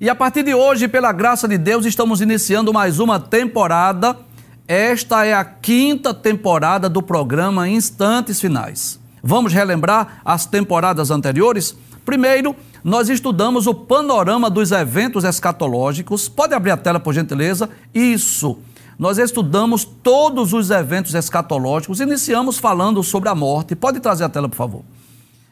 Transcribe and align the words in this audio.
E 0.00 0.08
a 0.08 0.14
partir 0.14 0.44
de 0.44 0.54
hoje, 0.54 0.86
pela 0.86 1.10
graça 1.10 1.48
de 1.48 1.58
Deus, 1.58 1.84
estamos 1.84 2.20
iniciando 2.20 2.72
mais 2.72 3.00
uma 3.00 3.18
temporada 3.18 4.16
esta 4.66 5.24
é 5.24 5.34
a 5.34 5.44
quinta 5.44 6.14
temporada 6.14 6.88
do 6.88 7.02
programa 7.02 7.68
Instantes 7.68 8.40
Finais. 8.40 8.98
Vamos 9.22 9.52
relembrar 9.52 10.20
as 10.24 10.46
temporadas 10.46 11.10
anteriores? 11.10 11.76
Primeiro, 12.04 12.56
nós 12.82 13.08
estudamos 13.08 13.66
o 13.66 13.74
panorama 13.74 14.50
dos 14.50 14.72
eventos 14.72 15.24
escatológicos. 15.24 16.28
Pode 16.28 16.54
abrir 16.54 16.72
a 16.72 16.76
tela, 16.76 16.98
por 16.98 17.14
gentileza? 17.14 17.70
Isso. 17.94 18.58
Nós 18.98 19.18
estudamos 19.18 19.84
todos 19.84 20.52
os 20.52 20.70
eventos 20.70 21.14
escatológicos. 21.14 22.00
Iniciamos 22.00 22.58
falando 22.58 23.02
sobre 23.02 23.28
a 23.28 23.34
morte. 23.34 23.76
Pode 23.76 24.00
trazer 24.00 24.24
a 24.24 24.28
tela, 24.28 24.48
por 24.48 24.56
favor. 24.56 24.82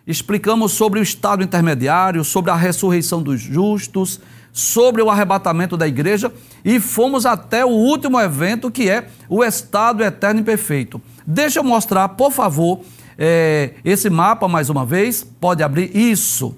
Explicamos 0.06 0.72
sobre 0.72 0.99
o 0.99 1.03
estado 1.03 1.43
intermediário, 1.43 2.25
sobre 2.25 2.50
a 2.50 2.56
ressurreição 2.56 3.22
dos 3.22 3.41
justos, 3.41 4.20
sobre 4.53 5.03
o 5.03 5.11
arrebatamento 5.11 5.77
da 5.77 5.87
igreja 5.87 6.33
e 6.65 6.81
fomos 6.81 7.25
até 7.25 7.65
o 7.65 7.69
último 7.69 8.21
evento 8.21 8.71
que 8.71 8.88
é 8.88 9.09
o 9.28 9.44
estado 9.44 10.03
eterno 10.03 10.41
e 10.41 10.44
perfeito. 10.44 11.00
Deixa 11.27 11.61
eu 11.61 11.65
mostrar, 11.65 12.09
por 12.11 12.33
favor, 12.33 12.81
é, 13.16 13.75
esse 13.84 14.11
mapa 14.11 14.49
mais 14.49 14.71
uma 14.71 14.84
vez. 14.84 15.22
Pode 15.22 15.62
abrir 15.62 15.94
isso. 15.97 16.56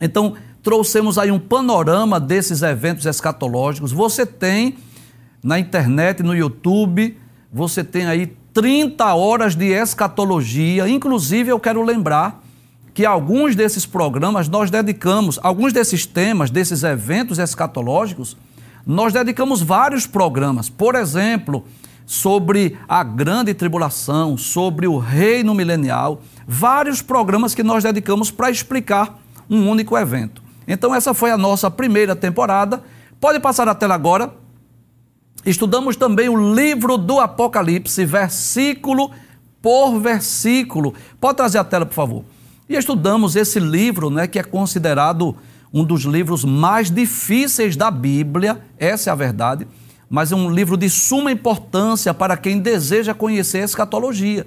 Então, 0.00 0.34
trouxemos 0.62 1.18
aí 1.18 1.30
um 1.30 1.38
panorama 1.38 2.20
desses 2.20 2.62
eventos 2.62 3.06
escatológicos. 3.06 3.92
Você 3.92 4.26
tem 4.26 4.76
na 5.42 5.58
internet, 5.58 6.22
no 6.22 6.34
YouTube, 6.34 7.16
você 7.52 7.82
tem 7.82 8.06
aí 8.06 8.26
30 8.52 9.14
horas 9.14 9.54
de 9.54 9.66
escatologia. 9.66 10.88
Inclusive, 10.88 11.50
eu 11.50 11.60
quero 11.60 11.82
lembrar 11.82 12.42
que 12.92 13.06
alguns 13.06 13.54
desses 13.54 13.86
programas 13.86 14.48
nós 14.48 14.70
dedicamos, 14.70 15.38
alguns 15.42 15.72
desses 15.72 16.06
temas, 16.06 16.50
desses 16.50 16.82
eventos 16.82 17.38
escatológicos, 17.38 18.36
nós 18.86 19.12
dedicamos 19.12 19.62
vários 19.62 20.06
programas. 20.06 20.68
Por 20.68 20.94
exemplo, 20.94 21.64
sobre 22.06 22.76
a 22.88 23.04
grande 23.04 23.54
tribulação, 23.54 24.36
sobre 24.36 24.86
o 24.88 24.98
reino 24.98 25.54
milenial, 25.54 26.22
vários 26.46 27.00
programas 27.00 27.54
que 27.54 27.62
nós 27.62 27.84
dedicamos 27.84 28.30
para 28.30 28.50
explicar 28.50 29.20
um 29.48 29.68
único 29.68 29.96
evento. 29.96 30.42
Então, 30.66 30.94
essa 30.94 31.14
foi 31.14 31.30
a 31.30 31.38
nossa 31.38 31.70
primeira 31.70 32.16
temporada. 32.16 32.82
Pode 33.20 33.38
passar 33.38 33.68
a 33.68 33.74
tela 33.74 33.94
agora. 33.94 34.32
Estudamos 35.44 35.96
também 35.96 36.28
o 36.28 36.54
livro 36.54 36.98
do 36.98 37.20
Apocalipse, 37.20 38.04
versículo 38.04 39.10
por 39.62 39.98
versículo. 39.98 40.94
Pode 41.20 41.36
trazer 41.36 41.58
a 41.58 41.64
tela, 41.64 41.86
por 41.86 41.94
favor. 41.94 42.24
E 42.70 42.76
estudamos 42.76 43.34
esse 43.34 43.58
livro, 43.58 44.10
né, 44.10 44.28
que 44.28 44.38
é 44.38 44.44
considerado 44.44 45.34
um 45.74 45.82
dos 45.82 46.02
livros 46.02 46.44
mais 46.44 46.88
difíceis 46.88 47.74
da 47.74 47.90
Bíblia, 47.90 48.60
essa 48.78 49.10
é 49.10 49.12
a 49.12 49.16
verdade, 49.16 49.66
mas 50.08 50.30
é 50.30 50.36
um 50.36 50.48
livro 50.48 50.76
de 50.76 50.88
suma 50.88 51.32
importância 51.32 52.14
para 52.14 52.36
quem 52.36 52.60
deseja 52.60 53.12
conhecer 53.12 53.62
a 53.62 53.64
escatologia. 53.64 54.46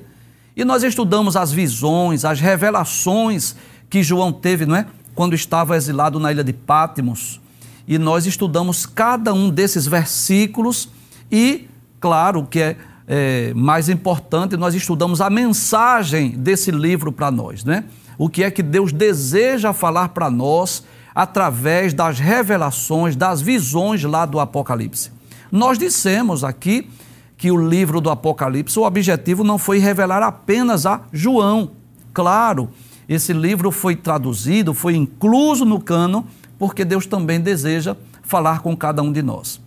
E 0.56 0.63
nós 0.63 0.84
estudamos 0.84 1.35
as 1.35 1.51
visões, 1.51 2.23
as 2.23 2.39
revelações 2.39 3.57
que 3.89 4.01
João 4.01 4.31
teve, 4.31 4.66
não 4.66 4.78
é? 4.78 4.85
Quando 5.13 5.35
estava 5.35 5.75
exilado 5.75 6.17
na 6.17 6.31
ilha 6.31 6.45
de 6.45 6.53
Pátimos. 6.53 7.41
E 7.85 7.97
nós 7.97 8.25
estudamos 8.25 8.85
cada 8.85 9.34
um 9.34 9.50
desses 9.50 9.85
versículos 9.85 10.90
e, 11.29 11.67
claro, 12.00 12.45
que 12.45 12.61
é, 12.61 12.78
é 13.05 13.53
mais 13.53 13.90
importante, 13.90 14.55
nós 14.55 14.73
estudamos 14.73 15.19
a 15.19 15.29
mensagem 15.29 16.29
desse 16.29 16.72
livro 16.72 17.11
para 17.11 17.29
nós, 17.29 17.66
né? 17.66 17.84
O 18.23 18.29
que 18.29 18.41
é 18.41 18.50
que 18.50 18.63
Deus 18.63 18.94
deseja 18.94 19.73
falar 19.73 20.07
para 20.09 20.31
nós 20.31 20.85
através 21.13 21.94
das 21.94 22.19
revelações, 22.19 23.17
das 23.17 23.41
visões 23.41 24.01
lá 24.06 24.25
do 24.25 24.39
Apocalipse. 24.39 25.11
Nós 25.51 25.78
dissemos 25.78 26.41
aqui 26.41 26.89
que 27.35 27.51
o 27.51 27.57
livro 27.57 28.00
do 28.00 28.09
Apocalipse, 28.09 28.79
o 28.79 28.84
objetivo 28.84 29.44
não 29.44 29.57
foi 29.57 29.78
revelar 29.78 30.23
apenas 30.23 30.85
a 30.85 31.01
João. 31.11 31.72
Claro, 32.13 32.69
esse 33.09 33.34
livro 33.34 33.72
foi 33.72 33.94
traduzido, 33.94 34.73
foi 34.73 34.95
incluso 34.95 35.66
no 35.66 35.81
cano, 35.81 36.25
porque 36.57 36.85
Deus 36.85 37.05
também 37.05 37.41
deseja 37.41 37.97
falar 38.22 38.61
com 38.61 38.73
cada 38.73 39.01
um 39.01 39.11
de 39.11 39.22
nós. 39.22 39.59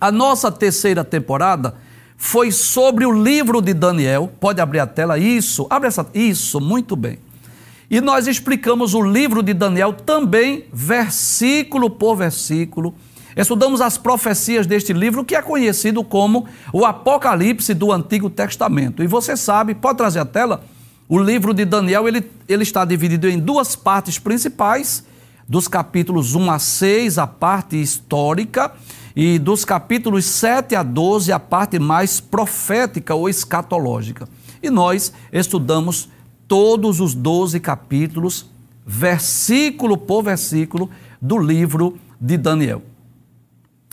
A 0.00 0.10
nossa 0.10 0.50
terceira 0.50 1.04
temporada 1.04 1.74
foi 2.16 2.50
sobre 2.50 3.04
o 3.04 3.12
livro 3.12 3.60
de 3.60 3.74
Daniel. 3.74 4.32
Pode 4.40 4.58
abrir 4.58 4.78
a 4.78 4.86
tela? 4.86 5.18
Isso, 5.18 5.66
abre 5.68 5.88
essa. 5.88 6.06
Isso, 6.14 6.62
muito 6.62 6.96
bem. 6.96 7.27
E 7.90 8.02
nós 8.02 8.26
explicamos 8.26 8.92
o 8.92 9.00
livro 9.00 9.42
de 9.42 9.54
Daniel 9.54 9.94
também, 9.94 10.64
versículo 10.72 11.88
por 11.88 12.16
versículo. 12.16 12.94
Estudamos 13.34 13.80
as 13.80 13.96
profecias 13.96 14.66
deste 14.66 14.92
livro, 14.92 15.24
que 15.24 15.34
é 15.34 15.40
conhecido 15.40 16.04
como 16.04 16.46
o 16.70 16.84
Apocalipse 16.84 17.72
do 17.72 17.90
Antigo 17.90 18.28
Testamento. 18.28 19.02
E 19.02 19.06
você 19.06 19.36
sabe, 19.36 19.74
pode 19.74 19.96
trazer 19.96 20.18
a 20.18 20.26
tela? 20.26 20.64
O 21.08 21.18
livro 21.18 21.54
de 21.54 21.64
Daniel 21.64 22.06
ele, 22.06 22.30
ele 22.46 22.62
está 22.62 22.84
dividido 22.84 23.26
em 23.26 23.38
duas 23.38 23.74
partes 23.74 24.18
principais, 24.18 25.02
dos 25.48 25.66
capítulos 25.66 26.34
1 26.34 26.50
a 26.50 26.58
6, 26.58 27.16
a 27.16 27.26
parte 27.26 27.80
histórica, 27.80 28.70
e 29.16 29.38
dos 29.38 29.64
capítulos 29.64 30.26
7 30.26 30.76
a 30.76 30.82
12, 30.82 31.32
a 31.32 31.40
parte 31.40 31.78
mais 31.78 32.20
profética 32.20 33.14
ou 33.14 33.30
escatológica. 33.30 34.28
E 34.62 34.68
nós 34.68 35.12
estudamos 35.32 36.10
todos 36.48 36.98
os 36.98 37.14
12 37.14 37.60
capítulos, 37.60 38.46
versículo 38.84 39.98
por 39.98 40.22
versículo, 40.22 40.90
do 41.20 41.38
livro 41.38 41.98
de 42.18 42.38
Daniel. 42.38 42.82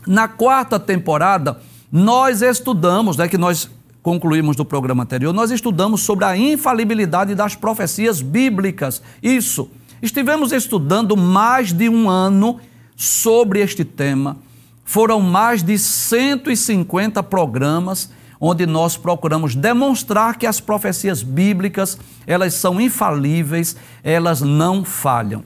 Na 0.08 0.28
quarta 0.28 0.80
temporada, 0.80 1.60
nós 1.92 2.42
estudamos, 2.42 3.18
né, 3.18 3.28
que 3.28 3.38
nós 3.38 3.70
concluímos 4.02 4.56
do 4.56 4.64
programa 4.64 5.04
anterior, 5.04 5.34
nós 5.34 5.52
estudamos 5.52 6.02
sobre 6.02 6.26
a 6.26 6.38
infalibilidade 6.38 7.36
das 7.36 7.56
profecias 7.56 8.22
bíblicas. 8.22 9.02
Isso. 9.22 9.70
Estivemos 10.02 10.52
estudando 10.52 11.18
mais 11.18 11.74
de 11.74 11.90
um 11.90 12.10
ano 12.10 12.60
sobre 12.96 13.62
este 13.62 13.84
tema. 13.84 14.38
Foram 14.84 15.20
mais 15.20 15.64
de 15.64 15.78
150 15.80 17.24
programas 17.24 18.12
onde 18.46 18.66
nós 18.66 18.96
procuramos 18.96 19.56
demonstrar 19.56 20.38
que 20.38 20.46
as 20.46 20.60
profecias 20.60 21.24
bíblicas, 21.24 21.98
elas 22.28 22.54
são 22.54 22.80
infalíveis, 22.80 23.76
elas 24.04 24.42
não 24.42 24.86
falham. 24.86 25.44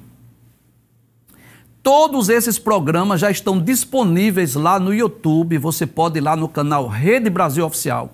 Todos 1.82 2.28
esses 2.28 2.60
programas 2.60 3.22
já 3.22 3.32
estão 3.32 3.58
disponíveis 3.58 4.54
lá 4.56 4.80
no 4.80 4.94
YouTube, 4.94 5.58
você 5.58 5.88
pode 5.88 6.18
ir 6.18 6.22
lá 6.22 6.36
no 6.36 6.50
canal 6.50 6.88
Rede 6.88 7.30
Brasil 7.30 7.66
Oficial. 7.66 8.12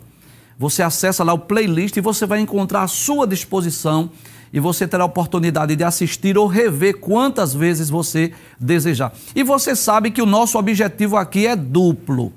Você 0.58 0.84
acessa 0.84 1.24
lá 1.24 1.34
o 1.34 1.40
playlist 1.40 1.98
e 1.98 2.02
você 2.02 2.26
vai 2.28 2.40
encontrar 2.40 2.84
à 2.84 2.88
sua 2.88 3.26
disposição 3.26 4.12
e 4.54 4.60
você 4.60 4.88
terá 4.88 5.04
a 5.04 5.08
oportunidade 5.08 5.76
de 5.76 5.84
assistir 5.84 6.38
ou 6.38 6.48
rever 6.48 7.00
quantas 7.00 7.54
vezes 7.54 7.90
você 7.90 8.32
desejar. 8.60 9.12
E 9.36 9.44
você 9.44 9.76
sabe 9.76 10.12
que 10.12 10.22
o 10.22 10.26
nosso 10.28 10.58
objetivo 10.60 11.18
aqui 11.18 11.48
é 11.48 11.56
duplo. 11.56 12.32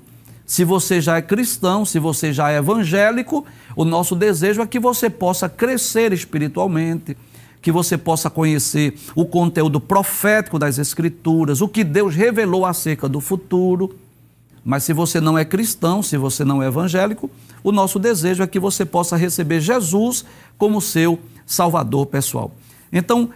Se 0.49 0.65
você 0.65 0.99
já 0.99 1.15
é 1.15 1.21
cristão, 1.21 1.85
se 1.85 1.99
você 1.99 2.33
já 2.33 2.49
é 2.49 2.57
evangélico, 2.57 3.45
o 3.75 3.85
nosso 3.85 4.15
desejo 4.15 4.63
é 4.63 4.65
que 4.65 4.79
você 4.79 5.07
possa 5.07 5.47
crescer 5.47 6.11
espiritualmente, 6.11 7.15
que 7.61 7.71
você 7.71 7.99
possa 7.99 8.31
conhecer 8.31 8.97
o 9.13 9.27
conteúdo 9.27 9.79
profético 9.79 10.57
das 10.57 10.79
Escrituras, 10.79 11.61
o 11.61 11.67
que 11.67 11.83
Deus 11.83 12.15
revelou 12.15 12.65
acerca 12.65 13.07
do 13.07 13.21
futuro. 13.21 13.95
Mas 14.65 14.83
se 14.83 14.91
você 14.91 15.21
não 15.21 15.37
é 15.37 15.45
cristão, 15.45 16.01
se 16.01 16.17
você 16.17 16.43
não 16.43 16.63
é 16.63 16.65
evangélico, 16.65 17.29
o 17.63 17.71
nosso 17.71 17.99
desejo 17.99 18.41
é 18.41 18.47
que 18.47 18.59
você 18.59 18.83
possa 18.83 19.15
receber 19.15 19.61
Jesus 19.61 20.25
como 20.57 20.81
seu 20.81 21.19
Salvador 21.45 22.07
pessoal. 22.07 22.51
Então, 22.91 23.29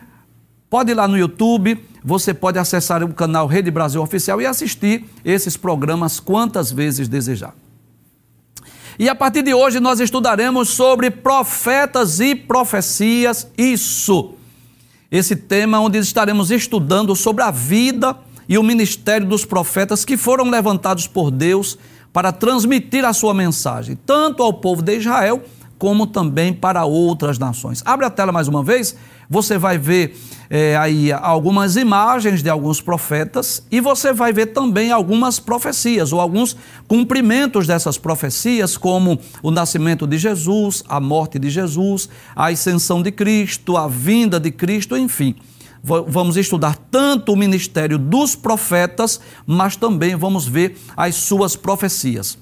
pode 0.74 0.90
ir 0.90 0.96
lá 0.96 1.08
no 1.08 1.16
YouTube, 1.16 1.86
você 2.04 2.34
pode 2.34 2.58
acessar 2.58 3.04
o 3.04 3.14
canal 3.14 3.46
Rede 3.46 3.70
Brasil 3.70 4.02
Oficial 4.02 4.42
e 4.42 4.48
assistir 4.48 5.06
esses 5.24 5.56
programas 5.56 6.20
quantas 6.20 6.72
vezes 6.72 7.08
desejar. 7.08 7.54
E 8.98 9.08
a 9.08 9.14
partir 9.14 9.44
de 9.44 9.54
hoje 9.54 9.80
nós 9.80 10.00
estudaremos 10.00 10.70
sobre 10.70 11.12
profetas 11.12 12.20
e 12.20 12.34
profecias, 12.34 13.48
isso. 13.56 14.34
Esse 15.12 15.36
tema 15.36 15.80
onde 15.80 16.00
estaremos 16.00 16.50
estudando 16.50 17.16
sobre 17.16 17.44
a 17.44 17.52
vida 17.52 18.18
e 18.50 18.58
o 18.58 18.64
ministério 18.64 19.28
dos 19.28 19.46
profetas 19.46 20.04
que 20.04 20.18
foram 20.18 20.50
levantados 20.50 21.06
por 21.06 21.30
Deus 21.30 21.78
para 22.12 22.32
transmitir 22.32 23.06
a 23.06 23.14
sua 23.14 23.36
mensagem, 23.36 23.96
tanto 24.08 24.42
ao 24.42 24.52
povo 24.52 24.82
de 24.82 24.98
Israel 24.98 25.44
como 25.78 26.08
também 26.08 26.52
para 26.52 26.86
outras 26.86 27.38
nações. 27.38 27.84
Abre 27.86 28.06
a 28.06 28.10
tela 28.10 28.32
mais 28.32 28.48
uma 28.48 28.64
vez, 28.64 28.96
você 29.30 29.58
vai 29.58 29.78
ver 29.78 30.16
é, 30.50 30.76
aí 30.78 31.12
algumas 31.12 31.76
imagens 31.76 32.44
de 32.44 32.50
alguns 32.50 32.80
profetas 32.82 33.64
e 33.72 33.80
você 33.80 34.14
vai 34.14 34.32
ver 34.32 34.48
também 34.48 34.92
algumas 34.92 35.40
profecias 35.40 36.14
ou 36.14 36.22
alguns 36.22 36.56
cumprimentos 36.88 37.66
dessas 37.66 37.98
profecias, 37.98 38.78
como 38.78 39.20
o 39.42 39.52
nascimento 39.52 40.06
de 40.06 40.18
Jesus, 40.18 40.84
a 40.88 41.00
morte 41.00 41.40
de 41.40 41.50
Jesus, 41.50 42.10
a 42.36 42.48
ascensão 42.48 43.02
de 43.02 43.12
Cristo, 43.12 43.78
a 43.78 43.88
vinda 43.88 44.40
de 44.40 44.52
Cristo, 44.52 44.98
enfim 44.98 45.36
vamos 45.84 46.38
estudar 46.38 46.78
tanto 46.90 47.34
o 47.34 47.36
ministério 47.36 47.98
dos 47.98 48.36
profetas, 48.36 49.20
mas 49.46 49.76
também 49.76 50.16
vamos 50.16 50.48
ver 50.48 50.78
as 50.96 51.16
suas 51.16 51.58
profecias. 51.58 52.38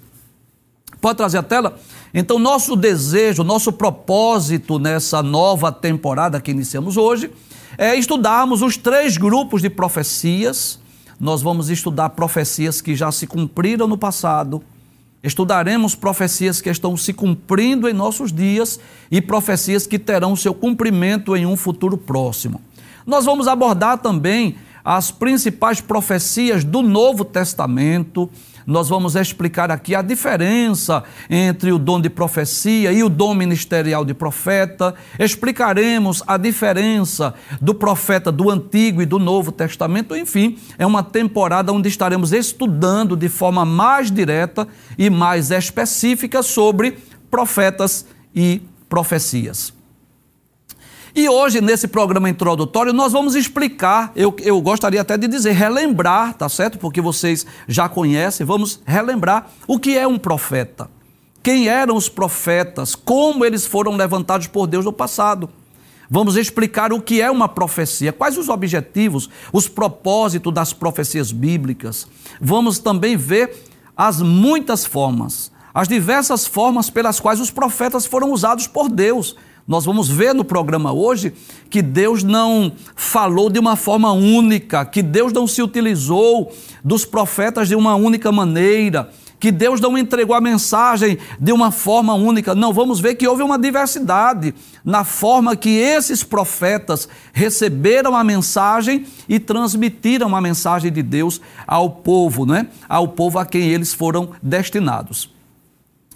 Pode 1.01 1.17
trazer 1.17 1.39
a 1.39 1.43
tela? 1.43 1.79
Então, 2.13 2.37
nosso 2.37 2.75
desejo, 2.75 3.43
nosso 3.43 3.73
propósito 3.73 4.77
nessa 4.77 5.23
nova 5.23 5.71
temporada 5.71 6.39
que 6.39 6.51
iniciamos 6.51 6.95
hoje 6.95 7.31
é 7.75 7.95
estudarmos 7.95 8.61
os 8.61 8.77
três 8.77 9.17
grupos 9.17 9.63
de 9.63 9.69
profecias. 9.69 10.79
Nós 11.19 11.41
vamos 11.41 11.71
estudar 11.71 12.09
profecias 12.09 12.81
que 12.81 12.95
já 12.95 13.11
se 13.11 13.25
cumpriram 13.25 13.87
no 13.87 13.97
passado, 13.97 14.61
estudaremos 15.23 15.95
profecias 15.95 16.61
que 16.61 16.69
estão 16.69 16.95
se 16.95 17.13
cumprindo 17.13 17.89
em 17.89 17.93
nossos 17.93 18.31
dias 18.31 18.79
e 19.09 19.21
profecias 19.21 19.87
que 19.87 19.97
terão 19.97 20.35
seu 20.35 20.53
cumprimento 20.53 21.35
em 21.35 21.47
um 21.47 21.57
futuro 21.57 21.97
próximo. 21.97 22.61
Nós 23.07 23.25
vamos 23.25 23.47
abordar 23.47 23.97
também 23.97 24.55
as 24.85 25.09
principais 25.09 25.81
profecias 25.81 26.63
do 26.63 26.81
Novo 26.81 27.23
Testamento 27.23 28.29
nós 28.71 28.87
vamos 28.87 29.15
explicar 29.15 29.69
aqui 29.69 29.93
a 29.93 30.01
diferença 30.01 31.03
entre 31.29 31.73
o 31.73 31.77
dom 31.77 31.99
de 31.99 32.09
profecia 32.09 32.91
e 32.93 33.03
o 33.03 33.09
dom 33.09 33.33
ministerial 33.33 34.05
de 34.05 34.13
profeta. 34.13 34.95
Explicaremos 35.19 36.23
a 36.25 36.37
diferença 36.37 37.33
do 37.59 37.75
profeta 37.75 38.31
do 38.31 38.49
Antigo 38.49 39.01
e 39.01 39.05
do 39.05 39.19
Novo 39.19 39.51
Testamento. 39.51 40.15
Enfim, 40.15 40.57
é 40.79 40.85
uma 40.85 41.03
temporada 41.03 41.73
onde 41.73 41.89
estaremos 41.89 42.31
estudando 42.31 43.17
de 43.17 43.27
forma 43.27 43.65
mais 43.65 44.09
direta 44.09 44.65
e 44.97 45.09
mais 45.09 45.51
específica 45.51 46.41
sobre 46.41 46.97
profetas 47.29 48.05
e 48.33 48.61
profecias. 48.87 49.80
E 51.13 51.27
hoje, 51.27 51.59
nesse 51.59 51.89
programa 51.89 52.29
introdutório, 52.29 52.93
nós 52.93 53.11
vamos 53.11 53.35
explicar, 53.35 54.13
eu, 54.15 54.33
eu 54.39 54.61
gostaria 54.61 55.01
até 55.01 55.17
de 55.17 55.27
dizer, 55.27 55.51
relembrar, 55.51 56.33
tá 56.33 56.47
certo? 56.47 56.77
Porque 56.77 57.01
vocês 57.01 57.45
já 57.67 57.89
conhecem, 57.89 58.45
vamos 58.45 58.79
relembrar 58.85 59.49
o 59.67 59.77
que 59.77 59.97
é 59.97 60.07
um 60.07 60.17
profeta. 60.17 60.89
Quem 61.43 61.67
eram 61.67 61.97
os 61.97 62.07
profetas, 62.07 62.95
como 62.95 63.43
eles 63.43 63.65
foram 63.65 63.95
levantados 63.95 64.47
por 64.47 64.67
Deus 64.67 64.85
no 64.85 64.93
passado. 64.93 65.49
Vamos 66.09 66.37
explicar 66.37 66.93
o 66.93 67.01
que 67.01 67.21
é 67.21 67.29
uma 67.29 67.49
profecia, 67.49 68.13
quais 68.13 68.37
os 68.37 68.47
objetivos, 68.47 69.29
os 69.51 69.67
propósitos 69.67 70.53
das 70.53 70.71
profecias 70.71 71.31
bíblicas. 71.31 72.07
Vamos 72.39 72.79
também 72.79 73.17
ver 73.17 73.65
as 73.97 74.21
muitas 74.21 74.85
formas, 74.85 75.51
as 75.73 75.87
diversas 75.87 76.45
formas 76.45 76.89
pelas 76.89 77.19
quais 77.19 77.39
os 77.39 77.49
profetas 77.49 78.05
foram 78.05 78.31
usados 78.31 78.67
por 78.67 78.87
Deus 78.87 79.35
nós 79.67 79.85
vamos 79.85 80.09
ver 80.09 80.33
no 80.33 80.43
programa 80.43 80.91
hoje 80.91 81.33
que 81.69 81.81
Deus 81.81 82.23
não 82.23 82.71
falou 82.95 83.49
de 83.49 83.59
uma 83.59 83.75
forma 83.75 84.11
única, 84.11 84.83
que 84.85 85.01
Deus 85.01 85.31
não 85.31 85.47
se 85.47 85.61
utilizou 85.61 86.51
dos 86.83 87.05
profetas 87.05 87.67
de 87.67 87.75
uma 87.75 87.95
única 87.95 88.31
maneira, 88.31 89.09
que 89.39 89.51
Deus 89.51 89.81
não 89.81 89.97
entregou 89.97 90.35
a 90.35 90.39
mensagem 90.39 91.17
de 91.39 91.51
uma 91.51 91.71
forma 91.71 92.13
única. 92.13 92.53
Não, 92.53 92.71
vamos 92.71 92.99
ver 92.99 93.15
que 93.15 93.27
houve 93.27 93.41
uma 93.41 93.57
diversidade 93.57 94.53
na 94.85 95.03
forma 95.03 95.55
que 95.55 95.69
esses 95.69 96.23
profetas 96.23 97.09
receberam 97.33 98.15
a 98.15 98.23
mensagem 98.23 99.05
e 99.27 99.39
transmitiram 99.39 100.35
a 100.35 100.41
mensagem 100.41 100.91
de 100.91 101.01
Deus 101.01 101.41
ao 101.65 101.89
povo, 101.89 102.45
né? 102.45 102.67
Ao 102.87 103.07
povo 103.07 103.39
a 103.39 103.45
quem 103.45 103.63
eles 103.63 103.93
foram 103.93 104.29
destinados. 104.43 105.40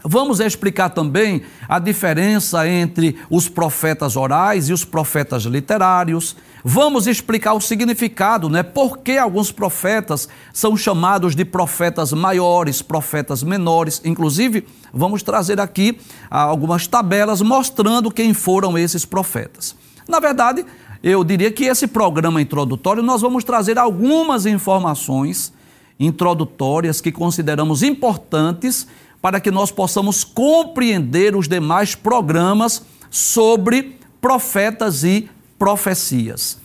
Vamos 0.07 0.39
explicar 0.39 0.89
também 0.89 1.41
a 1.67 1.79
diferença 1.79 2.67
entre 2.69 3.17
os 3.27 3.49
profetas 3.49 4.15
orais 4.15 4.69
e 4.69 4.73
os 4.73 4.85
profetas 4.85 5.43
literários. 5.43 6.35
Vamos 6.63 7.07
explicar 7.07 7.53
o 7.53 7.59
significado, 7.59 8.47
né? 8.47 8.61
Por 8.61 8.99
que 8.99 9.17
alguns 9.17 9.51
profetas 9.51 10.29
são 10.53 10.77
chamados 10.77 11.35
de 11.35 11.43
profetas 11.43 12.13
maiores, 12.13 12.83
profetas 12.83 13.41
menores. 13.41 13.99
Inclusive, 14.05 14.67
vamos 14.93 15.23
trazer 15.23 15.59
aqui 15.59 15.97
algumas 16.29 16.85
tabelas 16.85 17.41
mostrando 17.41 18.11
quem 18.11 18.31
foram 18.31 18.77
esses 18.77 19.05
profetas. 19.05 19.75
Na 20.07 20.19
verdade, 20.19 20.63
eu 21.01 21.23
diria 21.23 21.51
que 21.51 21.65
esse 21.65 21.87
programa 21.87 22.39
introdutório 22.39 23.01
nós 23.01 23.21
vamos 23.21 23.43
trazer 23.43 23.79
algumas 23.79 24.45
informações 24.45 25.51
introdutórias 25.99 27.01
que 27.01 27.11
consideramos 27.11 27.81
importantes 27.81 28.87
para 29.25 29.39
que 29.39 29.49
nós 29.49 29.71
possamos 29.71 30.23
compreender 30.23 31.35
os 31.35 31.47
demais 31.47 31.95
programas 31.95 32.85
sobre 33.09 33.97
profetas 34.21 35.03
e 35.03 35.27
profecias. 35.57 36.59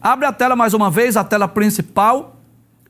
Abre 0.00 0.24
a 0.24 0.32
tela 0.32 0.56
mais 0.56 0.72
uma 0.72 0.90
vez, 0.90 1.14
a 1.14 1.22
tela 1.22 1.46
principal. 1.46 2.40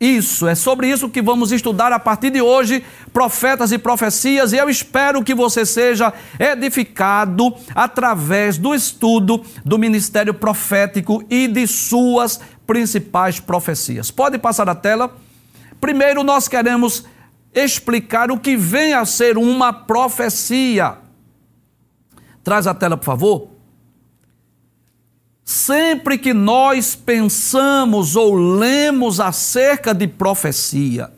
Isso, 0.01 0.47
é 0.47 0.55
sobre 0.55 0.89
isso 0.89 1.09
que 1.09 1.21
vamos 1.21 1.51
estudar 1.51 1.91
a 1.91 1.99
partir 1.99 2.31
de 2.31 2.41
hoje, 2.41 2.85
profetas 3.13 3.73
e 3.73 3.79
profecias, 3.79 4.53
e 4.53 4.59
eu 4.59 4.71
espero 4.71 5.25
que 5.25 5.35
você 5.35 5.67
seja 5.67 6.13
edificado 6.39 7.53
através 7.75 8.57
do 8.57 8.77
estudo 8.77 9.45
do 9.65 9.77
ministério 9.77 10.35
profético 10.35 11.25
e 11.29 11.49
de 11.49 11.67
suas 11.67 12.41
principais 12.65 13.41
profecias. 13.41 14.09
Pode 14.09 14.39
passar 14.39 14.69
a 14.69 14.75
tela. 14.77 15.13
Primeiro, 15.81 16.23
nós 16.23 16.47
queremos 16.47 17.05
explicar 17.57 18.31
o 18.31 18.39
que 18.39 18.55
vem 18.55 18.93
a 18.93 19.07
ser 19.07 19.39
uma 19.39 19.73
profecia. 19.73 20.99
Traz 22.45 22.67
a 22.67 22.75
tela, 22.75 22.99
por 22.99 23.05
favor. 23.07 23.49
Sempre 25.43 26.19
que 26.19 26.35
nós 26.35 26.95
pensamos 26.95 28.15
ou 28.15 28.35
lemos 28.35 29.21
acerca 29.21 29.95
de 29.95 30.07
profecia, 30.07 31.11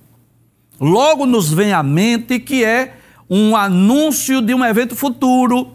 logo 0.80 1.26
nos 1.26 1.52
vem 1.52 1.72
à 1.72 1.82
mente 1.82 2.38
que 2.38 2.64
é 2.64 2.94
um 3.28 3.56
anúncio 3.56 4.40
de 4.40 4.54
um 4.54 4.64
evento 4.64 4.94
futuro, 4.94 5.72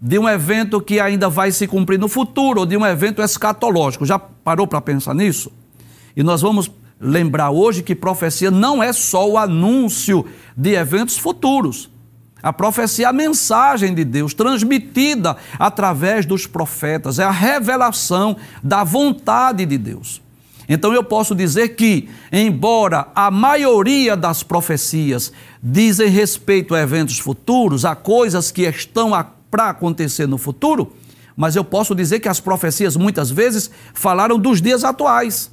de 0.00 0.18
um 0.18 0.28
evento 0.28 0.80
que 0.80 1.00
ainda 1.00 1.28
vai 1.28 1.50
se 1.50 1.66
cumprir 1.66 1.98
no 1.98 2.08
futuro, 2.08 2.60
ou 2.60 2.66
de 2.66 2.76
um 2.76 2.86
evento 2.86 3.20
escatológico. 3.20 4.06
Já 4.06 4.18
parou 4.18 4.66
para 4.66 4.80
pensar 4.80 5.14
nisso? 5.14 5.50
E 6.14 6.22
nós 6.22 6.40
vamos 6.40 6.70
lembrar 7.00 7.50
hoje 7.50 7.82
que 7.82 7.94
profecia 7.94 8.50
não 8.50 8.82
é 8.82 8.92
só 8.92 9.28
o 9.28 9.38
anúncio 9.38 10.24
de 10.56 10.74
eventos 10.74 11.18
futuros. 11.18 11.90
A 12.42 12.52
profecia 12.52 13.06
é 13.06 13.08
a 13.08 13.12
mensagem 13.12 13.94
de 13.94 14.04
Deus 14.04 14.34
transmitida 14.34 15.36
através 15.58 16.26
dos 16.26 16.46
profetas, 16.46 17.18
é 17.18 17.24
a 17.24 17.30
revelação 17.30 18.36
da 18.62 18.84
vontade 18.84 19.64
de 19.64 19.78
Deus. 19.78 20.20
Então 20.68 20.92
eu 20.92 21.02
posso 21.02 21.34
dizer 21.34 21.70
que, 21.70 22.08
embora 22.32 23.08
a 23.14 23.30
maioria 23.30 24.16
das 24.16 24.42
profecias 24.42 25.32
dizem 25.62 26.08
respeito 26.08 26.74
a 26.74 26.80
eventos 26.80 27.18
futuros, 27.18 27.84
a 27.84 27.94
coisas 27.94 28.50
que 28.50 28.62
estão 28.62 29.10
para 29.50 29.70
acontecer 29.70 30.26
no 30.26 30.38
futuro, 30.38 30.92
mas 31.36 31.56
eu 31.56 31.64
posso 31.64 31.94
dizer 31.94 32.20
que 32.20 32.28
as 32.28 32.40
profecias 32.40 32.96
muitas 32.96 33.30
vezes 33.30 33.70
falaram 33.92 34.38
dos 34.38 34.60
dias 34.60 34.84
atuais. 34.84 35.50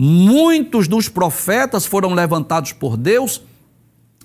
Muitos 0.00 0.86
dos 0.86 1.08
profetas 1.08 1.84
foram 1.84 2.14
levantados 2.14 2.72
por 2.72 2.96
Deus, 2.96 3.42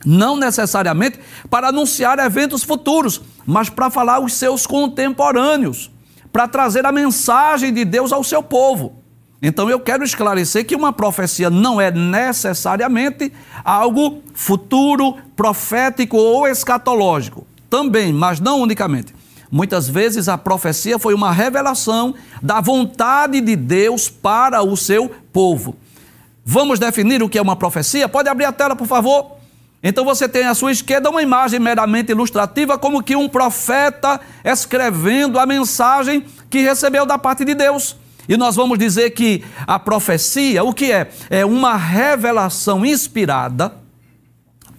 não 0.06 0.36
necessariamente 0.36 1.20
para 1.50 1.70
anunciar 1.70 2.20
eventos 2.20 2.62
futuros, 2.62 3.20
mas 3.44 3.72
para 3.72 3.90
falar 3.90 4.20
os 4.20 4.34
seus 4.34 4.68
contemporâneos, 4.68 5.90
para 6.32 6.48
trazer 6.48 6.86
a 6.86 6.92
mensagem 6.92 7.74
de 7.74 7.84
Deus 7.84 8.12
ao 8.12 8.24
seu 8.24 8.44
povo. 8.44 9.02
Então 9.42 9.68
eu 9.68 9.80
quero 9.80 10.04
esclarecer 10.04 10.64
que 10.64 10.76
uma 10.76 10.94
profecia 10.94 11.50
não 11.50 11.82
é 11.82 11.90
necessariamente 11.90 13.34
algo 13.66 14.22
futuro, 14.32 15.18
profético 15.36 16.18
ou 16.18 16.48
escatológico. 16.48 17.48
Também, 17.68 18.14
mas 18.14 18.40
não 18.40 18.62
unicamente. 18.62 19.16
Muitas 19.54 19.88
vezes 19.88 20.28
a 20.28 20.36
profecia 20.36 20.98
foi 20.98 21.14
uma 21.14 21.32
revelação 21.32 22.16
da 22.42 22.60
vontade 22.60 23.40
de 23.40 23.56
Deus 23.56 24.10
para 24.10 24.64
o 24.64 24.76
seu 24.76 25.12
povo. 25.32 25.76
Vamos 26.44 26.80
definir 26.80 27.22
o 27.22 27.30
que 27.30 27.38
é 27.38 27.42
uma 27.42 27.56
profecia? 27.56 28.10
Pode 28.10 28.28
abrir 28.28 28.46
a 28.46 28.52
tela, 28.52 28.76
por 28.76 28.88
favor? 28.88 29.34
Então 29.84 30.04
você 30.04 30.28
tem 30.28 30.48
à 30.48 30.56
sua 30.56 30.72
esquerda 30.72 31.08
uma 31.08 31.22
imagem 31.22 31.60
meramente 31.60 32.12
ilustrativa, 32.12 32.80
como 32.80 33.04
que 33.04 33.16
um 33.16 33.30
profeta 33.30 34.20
escrevendo 34.44 35.38
a 35.38 35.46
mensagem 35.46 36.26
que 36.50 36.64
recebeu 36.64 37.06
da 37.06 37.20
parte 37.20 37.46
de 37.46 37.54
Deus. 37.54 37.96
E 38.28 38.36
nós 38.36 38.56
vamos 38.56 38.80
dizer 38.80 39.12
que 39.12 39.44
a 39.68 39.78
profecia, 39.78 40.64
o 40.64 40.74
que 40.74 40.92
é? 40.92 41.12
É 41.30 41.46
uma 41.46 41.78
revelação 41.78 42.84
inspirada. 42.84 43.72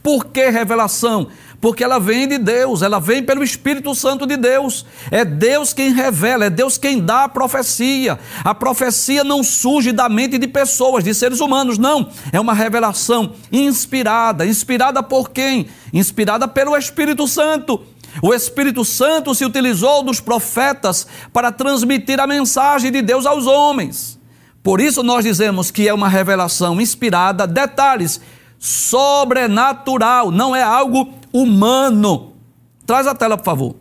Por 0.02 0.26
que 0.26 0.50
revelação? 0.50 1.28
Porque 1.64 1.83
ela 1.83 1.99
vem 1.99 2.28
de 2.28 2.37
Deus, 2.37 2.83
ela 2.83 3.00
vem 3.00 3.23
pelo 3.23 3.42
Espírito 3.42 3.94
Santo 3.94 4.26
de 4.26 4.37
Deus. 4.37 4.85
É 5.11 5.25
Deus 5.25 5.73
quem 5.73 5.94
revela, 5.94 6.44
é 6.44 6.50
Deus 6.50 6.76
quem 6.76 7.00
dá 7.00 7.25
a 7.25 7.28
profecia. 7.30 8.18
A 8.44 8.54
profecia 8.54 9.25
não 9.25 9.42
surge 9.42 9.90
da 9.90 10.06
mente 10.06 10.37
de 10.37 10.47
pessoas, 10.47 11.02
de 11.02 11.14
seres 11.14 11.40
humanos, 11.40 11.78
não. 11.78 12.11
É 12.30 12.38
uma 12.38 12.52
revelação 12.52 13.33
inspirada. 13.50 14.44
Inspirada 14.44 15.02
por 15.02 15.30
quem? 15.30 15.66
Inspirada 15.90 16.47
pelo 16.47 16.76
Espírito 16.76 17.26
Santo. 17.26 17.80
O 18.21 18.35
Espírito 18.35 18.85
Santo 18.85 19.35
se 19.35 19.47
utilizou 19.47 20.02
dos 20.02 20.21
profetas 20.21 21.06
para 21.33 21.50
transmitir 21.50 22.21
a 22.21 22.26
mensagem 22.26 22.92
de 22.92 23.00
Deus 23.00 23.25
aos 23.25 23.47
homens. 23.47 24.21
Por 24.62 24.83
isso 24.83 25.02
nós 25.02 25.25
dizemos 25.25 25.71
que 25.71 25.88
é 25.88 25.94
uma 25.94 26.11
revelação 26.11 26.78
inspirada. 26.78 27.47
Detalhes: 27.47 28.21
sobrenatural, 28.59 30.30
não 30.30 30.54
é 30.54 30.62
algo 30.62 31.24
humano. 31.35 32.35
Traz 32.87 33.09
a 33.09 33.14
tela, 33.14 33.37
por 33.37 33.45
favor. 33.45 33.76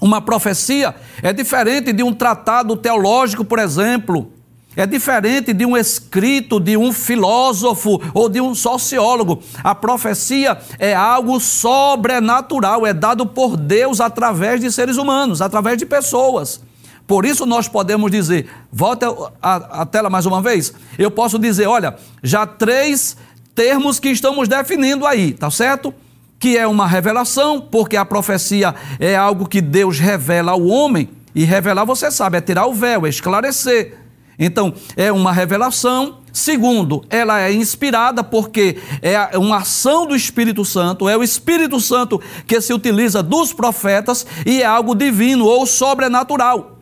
Uma 0.00 0.22
profecia 0.22 0.94
é 1.22 1.32
diferente 1.32 1.92
de 1.92 2.02
um 2.02 2.12
tratado 2.12 2.74
teológico, 2.76 3.44
por 3.44 3.58
exemplo. 3.58 4.32
É 4.76 4.86
diferente 4.86 5.52
de 5.52 5.64
um 5.64 5.76
escrito 5.76 6.58
de 6.58 6.76
um 6.76 6.92
filósofo 6.92 8.00
ou 8.12 8.28
de 8.28 8.40
um 8.40 8.54
sociólogo. 8.54 9.40
A 9.62 9.74
profecia 9.74 10.58
é 10.80 10.94
algo 10.94 11.38
sobrenatural, 11.38 12.84
é 12.84 12.92
dado 12.92 13.24
por 13.24 13.56
Deus 13.56 14.00
através 14.00 14.60
de 14.60 14.72
seres 14.72 14.96
humanos, 14.96 15.40
através 15.40 15.78
de 15.78 15.86
pessoas. 15.86 16.60
Por 17.06 17.24
isso 17.24 17.46
nós 17.46 17.68
podemos 17.68 18.10
dizer, 18.10 18.48
volta 18.72 19.14
a, 19.40 19.82
a 19.82 19.86
tela 19.86 20.10
mais 20.10 20.26
uma 20.26 20.42
vez. 20.42 20.72
Eu 20.98 21.10
posso 21.10 21.38
dizer, 21.38 21.66
olha, 21.66 21.96
já 22.22 22.44
três 22.44 23.16
termos 23.54 24.00
que 24.00 24.08
estamos 24.08 24.48
definindo 24.48 25.06
aí, 25.06 25.34
tá 25.34 25.50
certo? 25.50 25.94
Que 26.44 26.58
é 26.58 26.66
uma 26.66 26.86
revelação, 26.86 27.58
porque 27.58 27.96
a 27.96 28.04
profecia 28.04 28.74
é 29.00 29.16
algo 29.16 29.48
que 29.48 29.62
Deus 29.62 29.98
revela 29.98 30.52
ao 30.52 30.62
homem, 30.66 31.08
e 31.34 31.42
revelar, 31.42 31.86
você 31.86 32.10
sabe, 32.10 32.36
é 32.36 32.40
tirar 32.42 32.66
o 32.66 32.74
véu, 32.74 33.06
é 33.06 33.08
esclarecer. 33.08 33.96
Então, 34.38 34.74
é 34.94 35.10
uma 35.10 35.32
revelação. 35.32 36.18
Segundo, 36.30 37.02
ela 37.08 37.40
é 37.40 37.50
inspirada 37.50 38.22
porque 38.22 38.76
é 39.00 39.38
uma 39.38 39.60
ação 39.60 40.06
do 40.06 40.14
Espírito 40.14 40.66
Santo, 40.66 41.08
é 41.08 41.16
o 41.16 41.22
Espírito 41.22 41.80
Santo 41.80 42.20
que 42.46 42.60
se 42.60 42.74
utiliza 42.74 43.22
dos 43.22 43.54
profetas 43.54 44.26
e 44.44 44.60
é 44.60 44.66
algo 44.66 44.94
divino 44.94 45.46
ou 45.46 45.64
sobrenatural. 45.64 46.78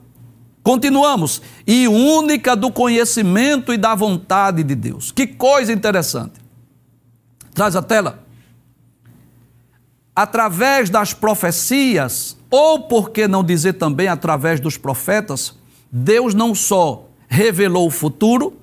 Continuamos. 0.64 1.40
E 1.64 1.86
única 1.86 2.56
do 2.56 2.68
conhecimento 2.72 3.72
e 3.72 3.76
da 3.76 3.94
vontade 3.94 4.64
de 4.64 4.74
Deus. 4.74 5.12
Que 5.12 5.24
coisa 5.24 5.72
interessante. 5.72 6.40
Traz 7.54 7.76
a 7.76 7.82
tela. 7.82 8.22
Através 10.14 10.90
das 10.90 11.14
profecias, 11.14 12.36
ou 12.50 12.80
por 12.80 13.10
que 13.10 13.26
não 13.26 13.42
dizer 13.42 13.74
também 13.74 14.08
através 14.08 14.60
dos 14.60 14.76
profetas, 14.76 15.54
Deus 15.90 16.34
não 16.34 16.54
só 16.54 17.06
revelou 17.28 17.86
o 17.86 17.90
futuro, 17.90 18.54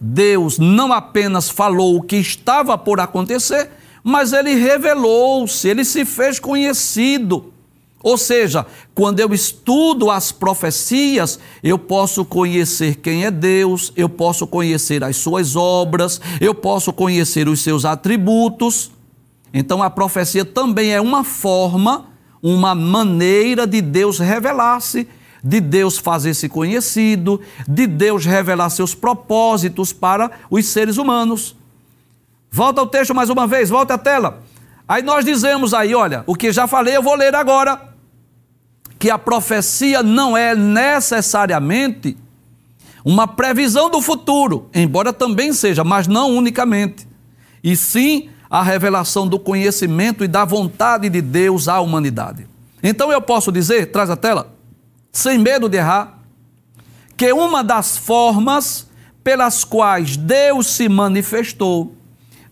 Deus 0.00 0.58
não 0.58 0.92
apenas 0.92 1.48
falou 1.48 1.96
o 1.96 2.02
que 2.02 2.16
estava 2.16 2.78
por 2.78 3.00
acontecer, 3.00 3.70
mas 4.04 4.32
ele 4.32 4.54
revelou-se, 4.54 5.66
ele 5.68 5.84
se 5.84 6.04
fez 6.04 6.38
conhecido. 6.38 7.52
Ou 8.00 8.16
seja, 8.16 8.64
quando 8.94 9.18
eu 9.18 9.34
estudo 9.34 10.08
as 10.08 10.30
profecias, 10.30 11.40
eu 11.60 11.76
posso 11.76 12.24
conhecer 12.24 12.96
quem 12.96 13.24
é 13.24 13.30
Deus, 13.32 13.92
eu 13.96 14.08
posso 14.08 14.46
conhecer 14.46 15.02
as 15.02 15.16
suas 15.16 15.56
obras, 15.56 16.20
eu 16.40 16.54
posso 16.54 16.92
conhecer 16.92 17.48
os 17.48 17.60
seus 17.60 17.84
atributos. 17.84 18.92
Então 19.58 19.82
a 19.82 19.88
profecia 19.88 20.44
também 20.44 20.92
é 20.92 21.00
uma 21.00 21.24
forma, 21.24 22.10
uma 22.42 22.74
maneira 22.74 23.66
de 23.66 23.80
Deus 23.80 24.18
revelar-se, 24.18 25.08
de 25.42 25.62
Deus 25.62 25.96
fazer-se 25.96 26.46
conhecido, 26.46 27.40
de 27.66 27.86
Deus 27.86 28.26
revelar 28.26 28.68
seus 28.68 28.94
propósitos 28.94 29.94
para 29.94 30.30
os 30.50 30.66
seres 30.66 30.98
humanos. 30.98 31.56
Volta 32.50 32.82
ao 32.82 32.86
texto 32.86 33.14
mais 33.14 33.30
uma 33.30 33.46
vez, 33.46 33.70
volta 33.70 33.94
à 33.94 33.98
tela. 33.98 34.42
Aí 34.86 35.00
nós 35.02 35.24
dizemos 35.24 35.72
aí, 35.72 35.94
olha, 35.94 36.22
o 36.26 36.34
que 36.34 36.52
já 36.52 36.66
falei 36.66 36.94
eu 36.94 37.02
vou 37.02 37.14
ler 37.14 37.34
agora 37.34 37.80
que 38.98 39.08
a 39.08 39.16
profecia 39.16 40.02
não 40.02 40.36
é 40.36 40.54
necessariamente 40.54 42.14
uma 43.02 43.26
previsão 43.26 43.88
do 43.88 44.02
futuro, 44.02 44.68
embora 44.74 45.14
também 45.14 45.54
seja, 45.54 45.82
mas 45.82 46.06
não 46.06 46.36
unicamente, 46.36 47.08
e 47.64 47.74
sim 47.74 48.28
a 48.48 48.62
revelação 48.62 49.26
do 49.26 49.38
conhecimento 49.38 50.24
e 50.24 50.28
da 50.28 50.44
vontade 50.44 51.08
de 51.08 51.20
Deus 51.20 51.68
à 51.68 51.80
humanidade. 51.80 52.46
Então 52.82 53.10
eu 53.10 53.20
posso 53.20 53.50
dizer, 53.50 53.86
traz 53.86 54.10
a 54.10 54.16
tela, 54.16 54.54
sem 55.12 55.38
medo 55.38 55.68
de 55.68 55.76
errar, 55.76 56.18
que 57.16 57.32
uma 57.32 57.64
das 57.64 57.96
formas 57.96 58.86
pelas 59.24 59.64
quais 59.64 60.16
Deus 60.16 60.68
se 60.68 60.88
manifestou, 60.88 61.94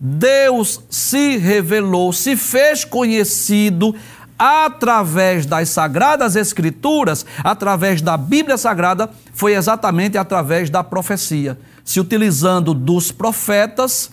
Deus 0.00 0.80
se 0.90 1.36
revelou, 1.36 2.12
se 2.12 2.36
fez 2.36 2.84
conhecido 2.84 3.94
através 4.38 5.46
das 5.46 5.68
sagradas 5.68 6.34
escrituras, 6.34 7.24
através 7.44 8.02
da 8.02 8.16
Bíblia 8.16 8.58
Sagrada, 8.58 9.08
foi 9.32 9.54
exatamente 9.54 10.18
através 10.18 10.68
da 10.68 10.82
profecia, 10.82 11.58
se 11.84 12.00
utilizando 12.00 12.74
dos 12.74 13.12
profetas, 13.12 14.10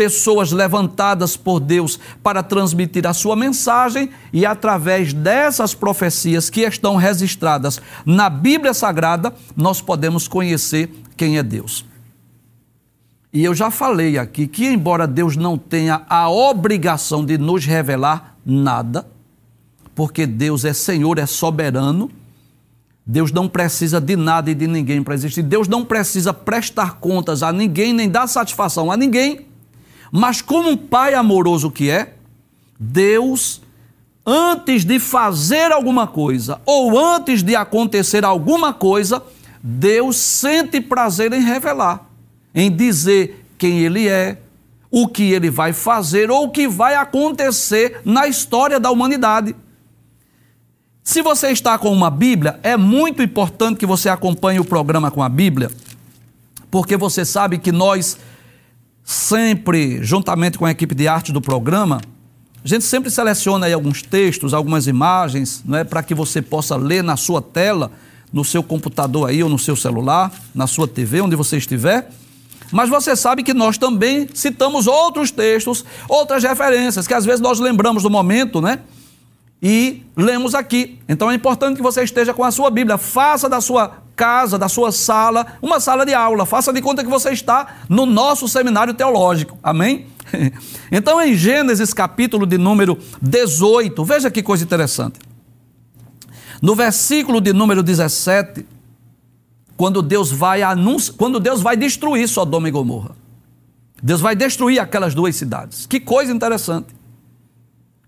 pessoas 0.00 0.50
levantadas 0.50 1.36
por 1.36 1.60
Deus 1.60 2.00
para 2.22 2.42
transmitir 2.42 3.06
a 3.06 3.12
sua 3.12 3.36
mensagem 3.36 4.08
e 4.32 4.46
através 4.46 5.12
dessas 5.12 5.74
profecias 5.74 6.48
que 6.48 6.62
estão 6.62 6.96
registradas 6.96 7.82
na 8.06 8.30
Bíblia 8.30 8.72
Sagrada, 8.72 9.34
nós 9.54 9.82
podemos 9.82 10.26
conhecer 10.26 10.90
quem 11.18 11.36
é 11.36 11.42
Deus. 11.42 11.84
E 13.30 13.44
eu 13.44 13.54
já 13.54 13.70
falei 13.70 14.16
aqui 14.16 14.46
que, 14.46 14.68
embora 14.68 15.06
Deus 15.06 15.36
não 15.36 15.58
tenha 15.58 16.00
a 16.08 16.30
obrigação 16.30 17.22
de 17.22 17.36
nos 17.36 17.66
revelar 17.66 18.36
nada, 18.42 19.06
porque 19.94 20.26
Deus 20.26 20.64
é 20.64 20.72
Senhor, 20.72 21.18
é 21.18 21.26
soberano. 21.26 22.10
Deus 23.04 23.30
não 23.30 23.46
precisa 23.46 24.00
de 24.00 24.16
nada 24.16 24.50
e 24.50 24.54
de 24.54 24.66
ninguém 24.66 25.02
para 25.02 25.12
existir. 25.12 25.42
Deus 25.42 25.68
não 25.68 25.84
precisa 25.84 26.32
prestar 26.32 26.94
contas 27.00 27.42
a 27.42 27.52
ninguém, 27.52 27.92
nem 27.92 28.08
dar 28.08 28.26
satisfação 28.26 28.90
a 28.90 28.96
ninguém. 28.96 29.49
Mas, 30.10 30.42
como 30.42 30.70
um 30.70 30.76
pai 30.76 31.14
amoroso 31.14 31.70
que 31.70 31.90
é, 31.90 32.14
Deus, 32.78 33.62
antes 34.26 34.84
de 34.84 34.98
fazer 34.98 35.70
alguma 35.70 36.06
coisa 36.06 36.60
ou 36.64 36.98
antes 36.98 37.42
de 37.42 37.54
acontecer 37.54 38.24
alguma 38.24 38.72
coisa, 38.72 39.22
Deus 39.62 40.16
sente 40.16 40.80
prazer 40.80 41.32
em 41.32 41.42
revelar, 41.42 42.06
em 42.54 42.74
dizer 42.74 43.44
quem 43.58 43.80
Ele 43.80 44.08
é, 44.08 44.38
o 44.90 45.06
que 45.06 45.30
Ele 45.32 45.50
vai 45.50 45.72
fazer 45.72 46.30
ou 46.30 46.44
o 46.44 46.50
que 46.50 46.66
vai 46.66 46.94
acontecer 46.94 48.00
na 48.04 48.26
história 48.26 48.80
da 48.80 48.90
humanidade. 48.90 49.54
Se 51.04 51.22
você 51.22 51.50
está 51.50 51.78
com 51.78 51.92
uma 51.92 52.10
Bíblia, 52.10 52.58
é 52.62 52.76
muito 52.76 53.22
importante 53.22 53.78
que 53.78 53.86
você 53.86 54.08
acompanhe 54.08 54.60
o 54.60 54.64
programa 54.64 55.10
com 55.10 55.22
a 55.22 55.28
Bíblia, 55.28 55.70
porque 56.70 56.96
você 56.96 57.24
sabe 57.24 57.58
que 57.58 57.72
nós 57.72 58.18
sempre, 59.10 59.98
juntamente 60.04 60.56
com 60.56 60.64
a 60.64 60.70
equipe 60.70 60.94
de 60.94 61.08
arte 61.08 61.32
do 61.32 61.40
programa, 61.40 62.00
A 62.62 62.68
gente 62.68 62.84
sempre 62.84 63.10
seleciona 63.10 63.64
aí 63.64 63.72
alguns 63.72 64.02
textos, 64.02 64.52
algumas 64.52 64.86
imagens, 64.86 65.62
não 65.64 65.78
é, 65.78 65.82
para 65.82 66.02
que 66.02 66.14
você 66.14 66.42
possa 66.42 66.76
ler 66.76 67.02
na 67.02 67.16
sua 67.16 67.40
tela, 67.40 67.90
no 68.30 68.44
seu 68.44 68.62
computador 68.62 69.30
aí 69.30 69.42
ou 69.42 69.48
no 69.48 69.58
seu 69.58 69.74
celular, 69.74 70.30
na 70.54 70.66
sua 70.66 70.86
TV, 70.86 71.22
onde 71.22 71.34
você 71.34 71.56
estiver. 71.56 72.10
Mas 72.70 72.90
você 72.90 73.16
sabe 73.16 73.42
que 73.42 73.54
nós 73.54 73.78
também 73.78 74.28
citamos 74.34 74.86
outros 74.86 75.30
textos, 75.30 75.86
outras 76.06 76.44
referências, 76.44 77.06
que 77.06 77.14
às 77.14 77.24
vezes 77.24 77.40
nós 77.40 77.58
lembramos 77.58 78.02
do 78.02 78.10
momento, 78.10 78.60
né? 78.60 78.80
E 79.62 80.02
lemos 80.16 80.54
aqui. 80.54 80.98
Então 81.08 81.30
é 81.30 81.34
importante 81.34 81.76
que 81.76 81.82
você 81.82 82.02
esteja 82.02 82.32
com 82.32 82.42
a 82.42 82.50
sua 82.50 82.70
Bíblia. 82.70 82.96
Faça 82.96 83.48
da 83.48 83.60
sua 83.60 83.98
casa, 84.16 84.58
da 84.58 84.68
sua 84.68 84.92
sala, 84.92 85.46
uma 85.60 85.80
sala 85.80 86.06
de 86.06 86.14
aula. 86.14 86.46
Faça 86.46 86.72
de 86.72 86.80
conta 86.80 87.04
que 87.04 87.10
você 87.10 87.30
está 87.30 87.76
no 87.88 88.06
nosso 88.06 88.48
seminário 88.48 88.94
teológico. 88.94 89.58
Amém? 89.62 90.06
Então, 90.92 91.20
em 91.20 91.34
Gênesis 91.34 91.94
capítulo 91.94 92.44
de 92.46 92.58
número 92.58 92.98
18, 93.22 94.04
veja 94.04 94.30
que 94.30 94.42
coisa 94.42 94.64
interessante. 94.64 95.20
No 96.60 96.74
versículo 96.74 97.40
de 97.40 97.52
número 97.52 97.82
17, 97.82 98.66
quando 99.76 100.02
Deus 100.02 100.30
vai 100.30 100.62
anunciar, 100.62 101.16
quando 101.16 101.40
Deus 101.40 101.62
vai 101.62 101.76
destruir 101.76 102.28
Sodoma 102.28 102.68
e 102.68 102.70
Gomorra. 102.70 103.16
Deus 104.02 104.20
vai 104.20 104.34
destruir 104.34 104.78
aquelas 104.78 105.14
duas 105.14 105.36
cidades. 105.36 105.86
Que 105.86 106.00
coisa 106.00 106.32
interessante. 106.32 106.88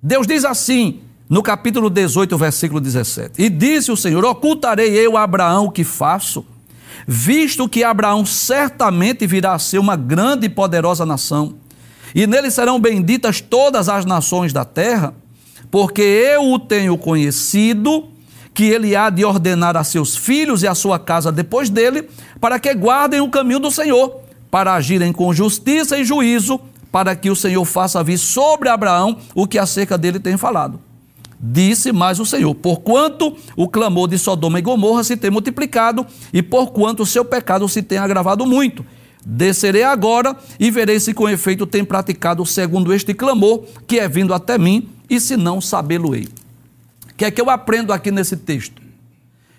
Deus 0.03 0.27
diz 0.27 0.45
assim, 0.45 1.01
no 1.33 1.43
capítulo 1.43 1.89
18, 1.89 2.37
versículo 2.37 2.79
17: 2.79 3.43
E 3.43 3.49
disse 3.49 3.91
o 3.91 3.97
Senhor: 3.97 4.23
Ocultarei 4.23 4.91
eu 4.91 5.17
a 5.17 5.23
Abraão 5.23 5.65
o 5.65 5.71
que 5.71 5.83
faço, 5.83 6.45
visto 7.09 7.67
que 7.67 7.83
Abraão 7.83 8.27
certamente 8.27 9.27
virá 9.27 9.55
a 9.55 9.59
ser 9.59 9.79
uma 9.79 9.97
grande 9.97 10.45
e 10.45 10.51
poderosa 10.51 11.07
nação, 11.07 11.55
e 12.15 12.27
nele 12.27 12.51
serão 12.51 12.79
benditas 12.79 13.41
todas 13.41 13.89
as 13.89 14.05
nações 14.05 14.53
da 14.53 14.67
terra, 14.67 15.15
porque 15.71 16.03
eu 16.03 16.53
o 16.53 16.59
tenho 16.59 16.99
conhecido 16.99 18.11
que 18.53 18.65
ele 18.65 18.95
há 18.95 19.09
de 19.09 19.25
ordenar 19.25 19.75
a 19.75 19.85
seus 19.85 20.15
filhos 20.15 20.63
e 20.63 20.69
a 20.69 20.75
sua 20.75 20.99
casa 20.99 21.33
depois 21.33 21.71
dele, 21.71 22.11
para 22.43 22.61
que 22.61 22.75
guardem 22.75 23.23
o 23.23 23.31
caminho 23.31 23.59
do 23.59 23.71
Senhor, 23.71 24.21
para 24.51 24.75
agirem 24.75 25.15
com 25.15 25.33
justiça 25.33 25.97
e 25.97 26.05
juízo, 26.05 26.61
para 26.93 27.17
que 27.17 27.31
o 27.31 27.37
Senhor 27.37 27.65
faça 27.65 28.05
vir 28.05 28.19
sobre 28.19 28.69
Abraão 28.69 29.17
o 29.35 29.47
que 29.47 29.59
acerca 29.59 29.97
dele 29.97 30.21
tem 30.21 30.37
falado. 30.37 30.92
Disse 31.43 31.91
mais 31.93 32.21
o 32.21 32.25
Senhor: 32.25 32.55
Porquanto 32.55 33.37
o 33.57 33.69
clamor 33.69 34.09
de 34.09 34.19
Sodoma 34.19 34.59
e 34.59 34.63
Gomorra 34.63 35.03
se 35.03 35.17
tem 35.17 35.31
multiplicado, 35.31 36.07
e 36.33 36.43
porquanto 36.43 37.03
o 37.03 37.07
seu 37.07 37.25
pecado 37.25 37.69
se 37.69 37.83
tem 37.83 37.99
agravado 37.99 38.47
muito. 38.47 38.85
Descerei 39.25 39.83
agora 39.83 40.37
e 40.59 40.71
verei 40.71 41.01
se 41.01 41.13
com 41.13 41.29
efeito 41.29 41.67
tem 41.67 41.85
praticado 41.85 42.45
segundo 42.47 42.93
este 42.93 43.15
clamor 43.15 43.65
que 43.87 43.99
é 43.99 44.09
vindo 44.09 44.33
até 44.33 44.59
mim, 44.59 44.89
e 45.11 45.21
se 45.21 45.37
não, 45.37 45.61
sabê-lo-ei 45.61 46.29
que 47.23 47.27
é 47.27 47.31
que 47.31 47.41
eu 47.41 47.49
aprendo 47.49 47.93
aqui 47.93 48.11
nesse 48.11 48.37
texto? 48.37 48.83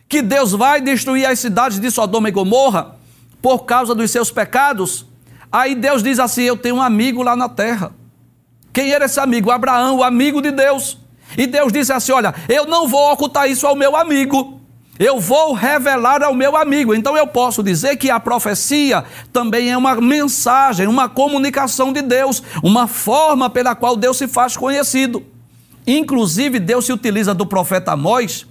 Que 0.10 0.22
Deus 0.22 0.52
vai 0.52 0.82
destruir 0.82 1.25
as 1.25 1.40
cidades 1.40 1.80
de 1.80 1.90
Sodoma 1.90 2.28
e 2.28 2.32
Gomorra 2.32 2.98
por 3.42 3.60
causa 3.60 3.96
dos 3.96 4.12
seus 4.12 4.30
pecados. 4.30 5.06
Aí 5.50 5.74
Deus 5.74 6.04
diz 6.04 6.20
assim: 6.20 6.42
Eu 6.42 6.58
tenho 6.58 6.75
um 6.75 6.82
amigo 6.82 7.24
lá 7.24 7.38
na 7.38 7.48
terra. 7.48 7.93
Quem 8.74 8.91
era 8.91 9.06
esse 9.06 9.17
amigo? 9.17 9.50
Abraão, 9.50 10.00
o 10.00 10.04
amigo 10.04 10.41
de 10.41 10.52
Deus. 10.52 10.98
E 11.38 11.48
Deus 11.48 11.72
disse 11.72 11.91
assim: 11.91 12.12
Olha, 12.12 12.34
eu 12.48 12.65
não 12.65 12.88
vou 12.88 13.12
ocultar 13.12 13.50
isso 13.50 13.65
ao 13.67 13.76
meu 13.76 13.96
amigo. 13.96 14.60
Eu 15.00 15.19
vou 15.19 15.54
revelar 15.54 16.22
ao 16.22 16.36
meu 16.36 16.56
amigo. 16.56 16.93
Então 16.93 17.17
eu 17.17 17.26
posso 17.26 17.63
dizer 17.63 17.98
que 17.98 18.12
a 18.12 18.19
profecia 18.19 19.04
também 19.32 19.72
é 19.72 19.78
uma 19.78 19.96
mensagem, 20.00 20.88
uma 20.88 21.10
comunicação 21.10 21.91
de 21.91 22.02
Deus, 22.02 22.43
uma 22.62 22.88
forma 22.88 23.50
pela 23.50 23.76
qual 23.76 23.96
Deus 23.96 24.17
se 24.17 24.28
faz 24.28 24.56
conhecido. 24.56 25.24
Inclusive, 25.86 26.60
Deus 26.60 26.86
se 26.86 26.93
utiliza 26.93 27.34
do 27.34 27.46
profeta 27.46 27.93
Amós 27.93 28.46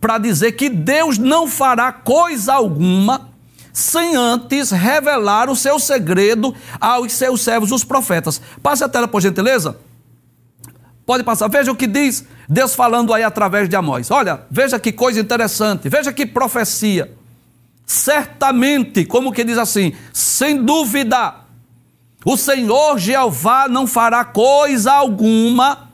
para 0.00 0.18
dizer 0.18 0.52
que 0.52 0.68
Deus 0.68 1.16
não 1.16 1.48
fará 1.48 1.90
coisa 1.90 2.52
alguma 2.52 3.30
sem 3.72 4.16
antes 4.16 4.70
revelar 4.70 5.50
o 5.50 5.56
seu 5.56 5.78
segredo 5.78 6.54
aos 6.80 7.12
seus 7.12 7.42
servos, 7.42 7.72
os 7.72 7.84
profetas. 7.84 8.40
Passe 8.62 8.84
a 8.84 8.88
tela, 8.88 9.08
por 9.08 9.20
gentileza. 9.20 9.76
Pode 11.06 11.22
passar. 11.22 11.48
Veja 11.48 11.70
o 11.70 11.76
que 11.76 11.86
diz 11.86 12.26
Deus 12.48 12.74
falando 12.74 13.14
aí 13.14 13.22
através 13.22 13.68
de 13.68 13.76
Amós. 13.76 14.10
Olha, 14.10 14.40
veja 14.50 14.78
que 14.78 14.92
coisa 14.92 15.20
interessante. 15.20 15.88
Veja 15.88 16.12
que 16.12 16.26
profecia. 16.26 17.12
Certamente, 17.86 19.04
como 19.04 19.32
que 19.32 19.44
diz 19.44 19.56
assim, 19.56 19.92
sem 20.12 20.64
dúvida, 20.64 21.34
o 22.24 22.36
Senhor 22.36 22.98
Jeová 22.98 23.68
não 23.68 23.86
fará 23.86 24.24
coisa 24.24 24.92
alguma 24.92 25.86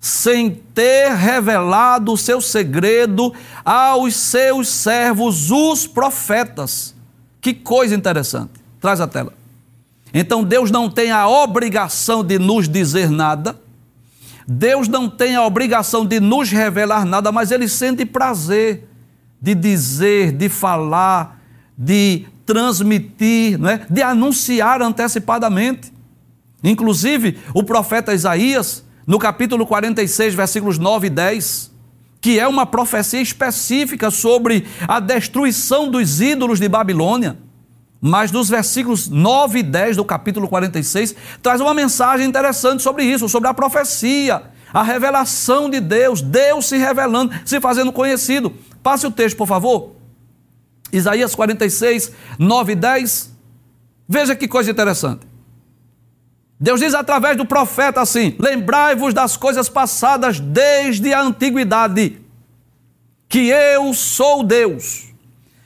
sem 0.00 0.50
ter 0.50 1.12
revelado 1.14 2.12
o 2.12 2.16
seu 2.16 2.40
segredo 2.40 3.32
aos 3.64 4.14
seus 4.14 4.68
servos, 4.68 5.50
os 5.50 5.86
profetas. 5.86 6.94
Que 7.40 7.52
coisa 7.52 7.94
interessante. 7.94 8.52
Traz 8.80 9.00
a 9.00 9.08
tela. 9.08 9.32
Então 10.12 10.44
Deus 10.44 10.70
não 10.70 10.88
tem 10.88 11.10
a 11.10 11.26
obrigação 11.26 12.22
de 12.22 12.38
nos 12.38 12.68
dizer 12.68 13.10
nada, 13.10 13.58
Deus 14.46 14.88
não 14.88 15.08
tem 15.08 15.36
a 15.36 15.44
obrigação 15.44 16.04
de 16.04 16.20
nos 16.20 16.50
revelar 16.50 17.04
nada, 17.04 17.32
mas 17.32 17.50
Ele 17.50 17.68
sente 17.68 18.04
prazer 18.04 18.88
de 19.40 19.54
dizer, 19.54 20.32
de 20.32 20.48
falar, 20.48 21.40
de 21.76 22.26
transmitir, 22.46 23.58
não 23.58 23.70
é? 23.70 23.86
de 23.88 24.02
anunciar 24.02 24.82
antecipadamente. 24.82 25.92
Inclusive, 26.62 27.38
o 27.52 27.62
profeta 27.62 28.14
Isaías, 28.14 28.84
no 29.06 29.18
capítulo 29.18 29.66
46, 29.66 30.34
versículos 30.34 30.78
9 30.78 31.08
e 31.08 31.10
10, 31.10 31.70
que 32.20 32.40
é 32.40 32.48
uma 32.48 32.64
profecia 32.64 33.20
específica 33.20 34.10
sobre 34.10 34.66
a 34.88 34.98
destruição 34.98 35.90
dos 35.90 36.22
ídolos 36.22 36.58
de 36.58 36.68
Babilônia. 36.68 37.36
Mas 38.06 38.30
nos 38.30 38.50
versículos 38.50 39.08
9 39.08 39.60
e 39.60 39.62
10 39.62 39.96
do 39.96 40.04
capítulo 40.04 40.46
46, 40.46 41.16
traz 41.42 41.58
uma 41.58 41.72
mensagem 41.72 42.28
interessante 42.28 42.82
sobre 42.82 43.02
isso, 43.02 43.30
sobre 43.30 43.48
a 43.48 43.54
profecia, 43.54 44.42
a 44.74 44.82
revelação 44.82 45.70
de 45.70 45.80
Deus, 45.80 46.20
Deus 46.20 46.66
se 46.66 46.76
revelando, 46.76 47.32
se 47.46 47.58
fazendo 47.62 47.90
conhecido. 47.90 48.52
Passe 48.82 49.06
o 49.06 49.10
texto, 49.10 49.38
por 49.38 49.48
favor. 49.48 49.92
Isaías 50.92 51.34
46, 51.34 52.12
9 52.38 52.72
e 52.72 52.76
10. 52.76 53.32
Veja 54.06 54.36
que 54.36 54.46
coisa 54.46 54.70
interessante. 54.70 55.26
Deus 56.60 56.80
diz 56.80 56.92
através 56.92 57.38
do 57.38 57.46
profeta 57.46 58.02
assim: 58.02 58.36
Lembrai-vos 58.38 59.14
das 59.14 59.34
coisas 59.34 59.70
passadas 59.70 60.38
desde 60.38 61.14
a 61.14 61.22
antiguidade, 61.22 62.20
que 63.30 63.48
eu 63.48 63.94
sou 63.94 64.42
Deus, 64.42 65.13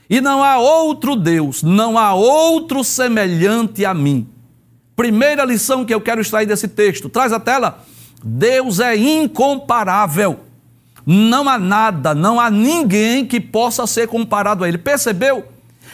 e 0.09 0.21
não 0.21 0.43
há 0.43 0.59
outro 0.59 1.15
Deus, 1.15 1.63
não 1.63 1.99
há 1.99 2.15
outro 2.15 2.83
semelhante 2.83 3.85
a 3.85 3.93
mim. 3.93 4.27
Primeira 4.97 5.45
lição 5.45 5.85
que 5.85 5.95
eu 5.95 6.01
quero 6.01 6.21
extrair 6.21 6.47
desse 6.47 6.69
texto, 6.69 7.09
traz 7.09 7.33
a 7.33 7.39
tela. 7.39 7.85
Deus 8.23 8.81
é 8.81 8.97
incomparável. 8.97 10.41
Não 11.07 11.49
há 11.49 11.59
nada, 11.59 12.15
não 12.15 12.41
há 12.41 12.51
ninguém 12.51 13.25
que 13.25 13.41
possa 13.41 13.87
ser 13.87 14.09
comparado 14.09 14.65
a 14.65 14.69
Ele. 14.69 14.79
Percebeu? 14.79 15.45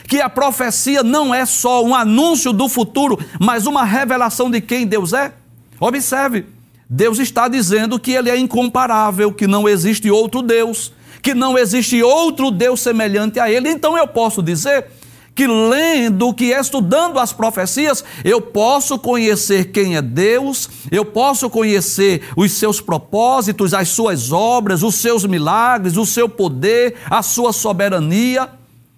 que 0.07 0.21
a 0.21 0.29
profecia 0.29 1.03
não 1.03 1.33
é 1.33 1.45
só 1.45 1.83
um 1.83 1.95
anúncio 1.95 2.53
do 2.53 2.69
futuro, 2.69 3.19
mas 3.39 3.65
uma 3.65 3.83
revelação 3.83 4.49
de 4.49 4.61
quem 4.61 4.85
Deus 4.85 5.13
é? 5.13 5.33
Observe, 5.79 6.45
Deus 6.89 7.19
está 7.19 7.47
dizendo 7.47 7.99
que 7.99 8.11
Ele 8.11 8.29
é 8.29 8.37
incomparável, 8.37 9.31
que 9.31 9.47
não 9.47 9.67
existe 9.67 10.09
outro 10.09 10.41
Deus, 10.41 10.93
que 11.25 11.33
não 11.33 11.57
existe 11.57 12.03
outro 12.03 12.51
Deus 12.51 12.79
semelhante 12.81 13.39
a 13.39 13.49
Ele. 13.49 13.67
Então 13.67 13.97
eu 13.97 14.07
posso 14.07 14.43
dizer 14.43 14.85
que 15.33 15.47
lendo, 15.47 16.31
que 16.35 16.51
estudando 16.51 17.17
as 17.17 17.33
profecias, 17.33 18.05
eu 18.23 18.39
posso 18.39 18.99
conhecer 18.99 19.71
quem 19.71 19.95
é 19.95 20.03
Deus, 20.03 20.69
eu 20.91 21.03
posso 21.03 21.49
conhecer 21.49 22.21
os 22.37 22.51
seus 22.51 22.79
propósitos, 22.79 23.73
as 23.73 23.89
suas 23.89 24.31
obras, 24.31 24.83
os 24.83 24.93
seus 24.93 25.25
milagres, 25.25 25.97
o 25.97 26.05
seu 26.05 26.29
poder, 26.29 26.93
a 27.09 27.23
sua 27.23 27.51
soberania. 27.51 28.47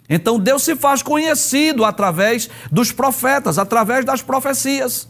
Então 0.10 0.38
Deus 0.38 0.64
se 0.64 0.76
faz 0.76 1.02
conhecido 1.02 1.86
através 1.86 2.50
dos 2.70 2.92
profetas, 2.92 3.58
através 3.58 4.04
das 4.04 4.22
profecias. 4.22 5.08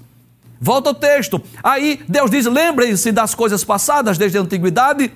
Volta 0.62 0.92
o 0.92 0.94
texto. 0.94 1.42
Aí 1.64 2.00
Deus 2.08 2.30
diz: 2.30 2.46
lembrem-se 2.46 3.12
das 3.12 3.34
coisas 3.34 3.64
passadas 3.64 4.20
desde 4.20 4.38
a 4.38 4.42
antiguidade, 4.42 5.12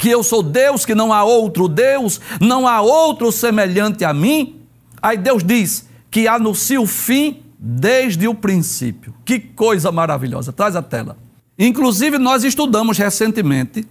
que 0.00 0.08
eu 0.08 0.24
sou 0.24 0.42
Deus, 0.42 0.86
que 0.86 0.94
não 0.94 1.12
há 1.12 1.22
outro 1.22 1.68
Deus, 1.68 2.20
não 2.40 2.66
há 2.66 2.80
outro 2.80 3.30
semelhante 3.30 4.02
a 4.02 4.14
mim. 4.14 4.56
Aí 5.00 5.18
Deus 5.18 5.44
diz 5.44 5.86
que 6.10 6.26
anuncia 6.26 6.80
o 6.80 6.86
fim 6.86 7.42
desde 7.58 8.26
o 8.26 8.34
princípio. 8.34 9.14
Que 9.26 9.38
coisa 9.38 9.92
maravilhosa. 9.92 10.52
Traz 10.52 10.74
a 10.74 10.80
tela. 10.80 11.18
Inclusive, 11.58 12.16
nós 12.16 12.44
estudamos 12.44 12.96
recentemente 12.96 13.86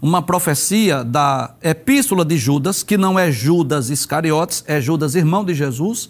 uma 0.00 0.22
profecia 0.22 1.04
da 1.04 1.54
epístola 1.62 2.24
de 2.24 2.38
Judas, 2.38 2.82
que 2.82 2.96
não 2.96 3.18
é 3.18 3.30
Judas 3.30 3.90
Iscariotes, 3.90 4.64
é 4.66 4.80
Judas, 4.80 5.14
irmão 5.14 5.44
de 5.44 5.52
Jesus, 5.52 6.08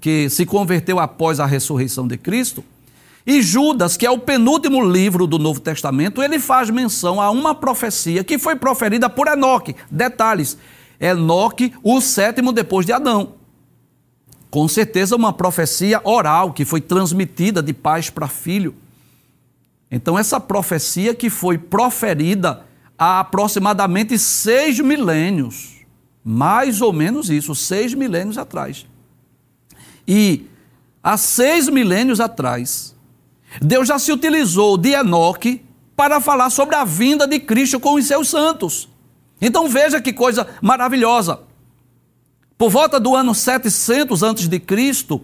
que 0.00 0.30
se 0.30 0.46
converteu 0.46 0.98
após 0.98 1.38
a 1.38 1.44
ressurreição 1.44 2.08
de 2.08 2.16
Cristo. 2.16 2.64
E 3.26 3.42
Judas, 3.42 3.96
que 3.96 4.06
é 4.06 4.10
o 4.10 4.18
penúltimo 4.18 4.82
livro 4.82 5.26
do 5.26 5.38
Novo 5.38 5.60
Testamento, 5.60 6.22
ele 6.22 6.38
faz 6.38 6.70
menção 6.70 7.20
a 7.20 7.30
uma 7.30 7.54
profecia 7.54 8.24
que 8.24 8.38
foi 8.38 8.56
proferida 8.56 9.10
por 9.10 9.26
Enoque. 9.26 9.76
Detalhes: 9.90 10.56
Enoque, 11.00 11.72
o 11.82 12.00
sétimo 12.00 12.52
depois 12.52 12.86
de 12.86 12.92
Adão. 12.92 13.34
Com 14.50 14.66
certeza, 14.66 15.14
uma 15.14 15.32
profecia 15.32 16.00
oral 16.04 16.52
que 16.52 16.64
foi 16.64 16.80
transmitida 16.80 17.62
de 17.62 17.74
pais 17.74 18.08
para 18.08 18.28
filho. 18.28 18.74
Então, 19.90 20.18
essa 20.18 20.40
profecia 20.40 21.14
que 21.14 21.28
foi 21.28 21.58
proferida 21.58 22.64
há 22.98 23.20
aproximadamente 23.20 24.18
seis 24.18 24.80
milênios, 24.80 25.76
mais 26.24 26.80
ou 26.80 26.92
menos 26.92 27.30
isso, 27.30 27.54
seis 27.54 27.94
milênios 27.94 28.38
atrás. 28.38 28.86
E 30.06 30.46
há 31.02 31.16
seis 31.16 31.68
milênios 31.68 32.20
atrás, 32.20 32.94
Deus 33.60 33.88
já 33.88 33.98
se 33.98 34.12
utilizou 34.12 34.76
de 34.76 34.90
Enoque 34.90 35.62
para 35.96 36.20
falar 36.20 36.50
sobre 36.50 36.76
a 36.76 36.84
vinda 36.84 37.26
de 37.26 37.40
Cristo 37.40 37.80
com 37.80 37.94
os 37.94 38.06
seus 38.06 38.28
santos. 38.28 38.88
Então 39.40 39.68
veja 39.68 40.00
que 40.00 40.12
coisa 40.12 40.46
maravilhosa. 40.60 41.40
Por 42.56 42.70
volta 42.70 42.98
do 42.98 43.14
ano 43.14 43.34
700 43.34 44.22
antes 44.22 44.48
de 44.48 44.58
Cristo, 44.58 45.22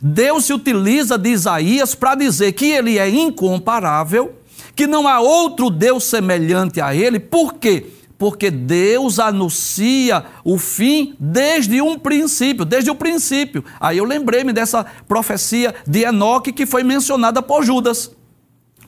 Deus 0.00 0.46
se 0.46 0.52
utiliza 0.52 1.16
de 1.16 1.30
Isaías 1.30 1.94
para 1.94 2.16
dizer 2.16 2.52
que 2.52 2.66
ele 2.66 2.98
é 2.98 3.08
incomparável, 3.08 4.34
que 4.74 4.86
não 4.86 5.06
há 5.06 5.20
outro 5.20 5.70
Deus 5.70 6.04
semelhante 6.04 6.80
a 6.80 6.94
ele. 6.94 7.20
Por 7.20 7.54
quê? 7.54 7.86
Porque 8.22 8.52
Deus 8.52 9.18
anuncia 9.18 10.24
o 10.44 10.56
fim 10.56 11.16
desde 11.18 11.82
um 11.82 11.98
princípio, 11.98 12.64
desde 12.64 12.88
o 12.88 12.94
princípio. 12.94 13.64
Aí 13.80 13.98
eu 13.98 14.04
lembrei-me 14.04 14.52
dessa 14.52 14.86
profecia 15.08 15.74
de 15.84 16.04
Enoque 16.04 16.52
que 16.52 16.64
foi 16.64 16.84
mencionada 16.84 17.42
por 17.42 17.64
Judas. 17.64 18.12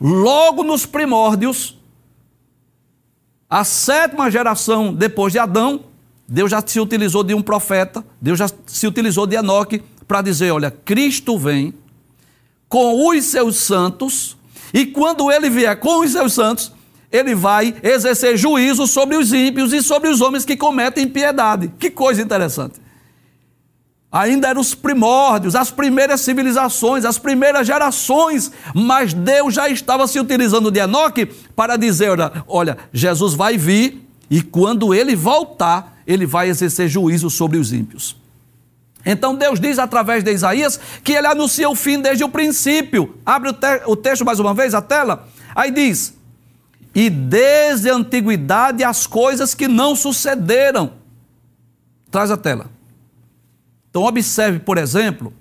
Logo 0.01 0.62
nos 0.62 0.87
primórdios, 0.87 1.77
a 3.51 3.64
sétima 3.64 4.31
geração 4.31 4.94
depois 4.94 5.33
de 5.33 5.40
Adão, 5.40 5.81
Deus 6.29 6.49
já 6.49 6.62
se 6.64 6.79
utilizou 6.79 7.25
de 7.25 7.35
um 7.35 7.42
profeta, 7.42 8.05
Deus 8.20 8.38
já 8.38 8.47
se 8.64 8.87
utilizou 8.87 9.27
de 9.27 9.35
Enoque 9.35 9.83
para 10.07 10.23
dizer: 10.23 10.53
olha, 10.53 10.70
Cristo 10.70 11.37
vem 11.37 11.75
com 12.68 13.09
os 13.09 13.25
seus 13.25 13.57
santos, 13.57 14.37
e 14.73 14.87
quando 14.87 15.29
ele 15.33 15.51
vier 15.51 15.77
com 15.81 16.05
os 16.05 16.12
seus 16.12 16.35
santos, 16.35 16.73
ele 17.14 17.33
vai 17.33 17.77
exercer 17.81 18.37
juízo 18.37 18.88
sobre 18.88 19.16
os 19.16 19.33
ímpios 19.33 19.72
e 19.72 19.81
sobre 19.81 20.09
os 20.09 20.20
homens 20.20 20.44
que 20.44 20.57
cometem 20.57 21.05
impiedade. 21.05 21.72
Que 21.79 21.88
coisa 21.88 22.20
interessante. 22.20 22.83
Ainda 24.11 24.48
eram 24.48 24.61
os 24.61 24.74
primórdios, 24.74 25.55
as 25.55 25.70
primeiras 25.70 26.22
civilizações, 26.22 27.05
as 27.05 27.16
primeiras 27.16 27.68
gerações, 27.68 28.50
mas 28.74 29.14
Deus 29.14 29.55
já 29.55 29.68
estava 29.68 30.09
se 30.09 30.18
utilizando 30.18 30.72
de 30.72 30.81
Enoque 30.81 31.27
para 31.55 31.77
dizer: 31.77 32.11
olha, 32.11 32.44
olha 32.48 32.79
Jesus 32.92 33.35
vai 33.35 33.57
vir 33.57 34.05
e 34.29 34.42
quando 34.42 34.92
ele 34.92 35.14
voltar, 35.14 35.96
ele 36.05 36.27
vai 36.27 36.48
exercer 36.48 36.88
juízo 36.88 37.31
sobre 37.31 37.59
os 37.59 37.72
ímpios. 37.72 38.16
Então 39.07 39.37
Deus 39.37 39.61
diz 39.61 39.79
através 39.79 40.24
de 40.24 40.33
Isaías 40.33 40.81
que 41.05 41.12
ele 41.12 41.29
anuncia 41.29 41.68
o 41.68 41.77
fim 41.77 42.00
desde 42.00 42.24
o 42.24 42.29
princípio. 42.29 43.14
Abre 43.24 43.50
o, 43.50 43.53
te 43.53 43.83
o 43.87 43.94
texto 43.94 44.24
mais 44.24 44.40
uma 44.40 44.53
vez, 44.53 44.74
a 44.74 44.83
tela. 44.83 45.29
Aí 45.55 45.70
diz: 45.70 46.14
E 46.95 47.11
desde 47.11 47.91
a 47.91 47.95
antiguidade 47.95 48.85
as 48.85 49.07
coisas 49.07 49.55
que 49.55 49.67
não 49.67 49.97
sucederam. 49.97 50.93
Traz 52.11 52.31
a 52.31 52.37
tela. 52.37 52.71
Então 53.91 54.05
observe, 54.05 54.59
por 54.61 54.79
exemplo, 54.79 55.33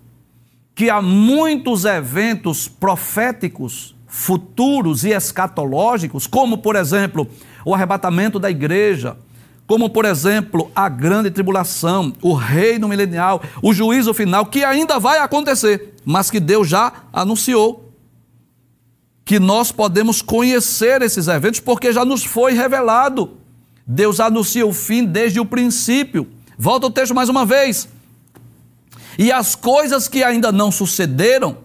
que 0.76 0.90
há 0.90 1.02
muitos 1.02 1.86
eventos 1.86 2.68
proféticos 2.68 3.96
futuros 4.08 5.04
e 5.04 5.10
escatológicos, 5.10 6.28
como 6.28 6.60
por 6.60 6.76
exemplo, 6.76 7.28
o 7.66 7.74
arrebatamento 7.74 8.38
da 8.38 8.50
igreja, 8.50 9.18
como 9.66 9.90
por 9.90 10.06
exemplo 10.06 10.72
a 10.76 10.88
grande 10.88 11.32
tribulação, 11.32 12.14
o 12.22 12.34
reino 12.34 12.88
milenial, 12.88 13.42
o 13.62 13.74
juízo 13.74 14.14
final, 14.14 14.46
que 14.46 14.64
ainda 14.64 15.00
vai 15.00 15.18
acontecer, 15.18 15.96
mas 16.06 16.30
que 16.30 16.40
Deus 16.40 16.68
já 16.68 16.94
anunciou. 17.12 17.83
Que 19.26 19.40
nós 19.40 19.72
podemos 19.72 20.22
conhecer 20.22 21.02
esses 21.02 21.28
eventos 21.28 21.60
porque 21.60 21.94
já 21.94 22.04
nos 22.04 22.24
foi 22.24 22.54
revelado. 22.54 23.38
Deus 23.86 24.20
anuncia 24.20 24.66
o 24.66 24.74
fim 24.74 25.06
desde 25.06 25.40
o 25.40 25.46
princípio. 25.46 26.28
Volta 26.58 26.88
o 26.88 26.92
texto 26.92 27.14
mais 27.14 27.30
uma 27.30 27.46
vez. 27.46 27.88
E 29.18 29.32
as 29.32 29.56
coisas 29.56 30.08
que 30.08 30.24
ainda 30.24 30.52
não 30.52 30.72
sucederam, 30.72 31.58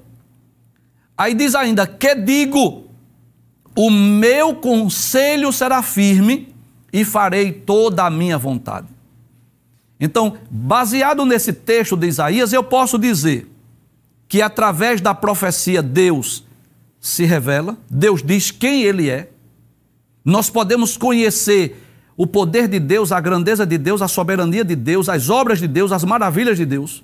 aí 1.16 1.34
diz 1.34 1.54
ainda: 1.54 1.86
que 1.86 2.14
digo, 2.14 2.84
o 3.74 3.90
meu 3.90 4.54
conselho 4.56 5.52
será 5.52 5.82
firme 5.82 6.52
e 6.92 7.04
farei 7.04 7.52
toda 7.52 8.04
a 8.04 8.10
minha 8.10 8.36
vontade. 8.36 8.88
Então, 10.00 10.36
baseado 10.50 11.24
nesse 11.24 11.52
texto 11.52 11.96
de 11.96 12.06
Isaías, 12.06 12.52
eu 12.52 12.62
posso 12.62 12.98
dizer 12.98 13.50
que 14.28 14.42
através 14.42 15.00
da 15.00 15.14
profecia 15.14 15.82
Deus 15.82 16.44
se 17.08 17.24
revela, 17.24 17.74
Deus 17.88 18.22
diz 18.22 18.50
quem 18.50 18.82
Ele 18.82 19.08
é, 19.08 19.30
nós 20.22 20.50
podemos 20.50 20.94
conhecer 20.94 21.82
o 22.18 22.26
poder 22.26 22.68
de 22.68 22.78
Deus, 22.78 23.12
a 23.12 23.18
grandeza 23.18 23.64
de 23.64 23.78
Deus, 23.78 24.02
a 24.02 24.08
soberania 24.08 24.62
de 24.62 24.76
Deus, 24.76 25.08
as 25.08 25.30
obras 25.30 25.58
de 25.58 25.66
Deus, 25.66 25.90
as 25.90 26.04
maravilhas 26.04 26.58
de 26.58 26.66
Deus. 26.66 27.02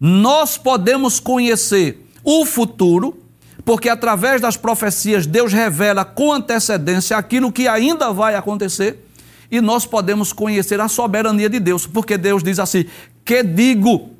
Nós 0.00 0.58
podemos 0.58 1.20
conhecer 1.20 2.04
o 2.24 2.44
futuro, 2.44 3.22
porque 3.64 3.88
através 3.88 4.40
das 4.40 4.56
profecias 4.56 5.26
Deus 5.26 5.52
revela 5.52 6.04
com 6.04 6.32
antecedência 6.32 7.16
aquilo 7.16 7.52
que 7.52 7.68
ainda 7.68 8.12
vai 8.12 8.34
acontecer 8.34 9.06
e 9.48 9.60
nós 9.60 9.86
podemos 9.86 10.32
conhecer 10.32 10.80
a 10.80 10.88
soberania 10.88 11.48
de 11.48 11.60
Deus, 11.60 11.86
porque 11.86 12.18
Deus 12.18 12.42
diz 12.42 12.58
assim: 12.58 12.84
que 13.24 13.44
digo, 13.44 14.10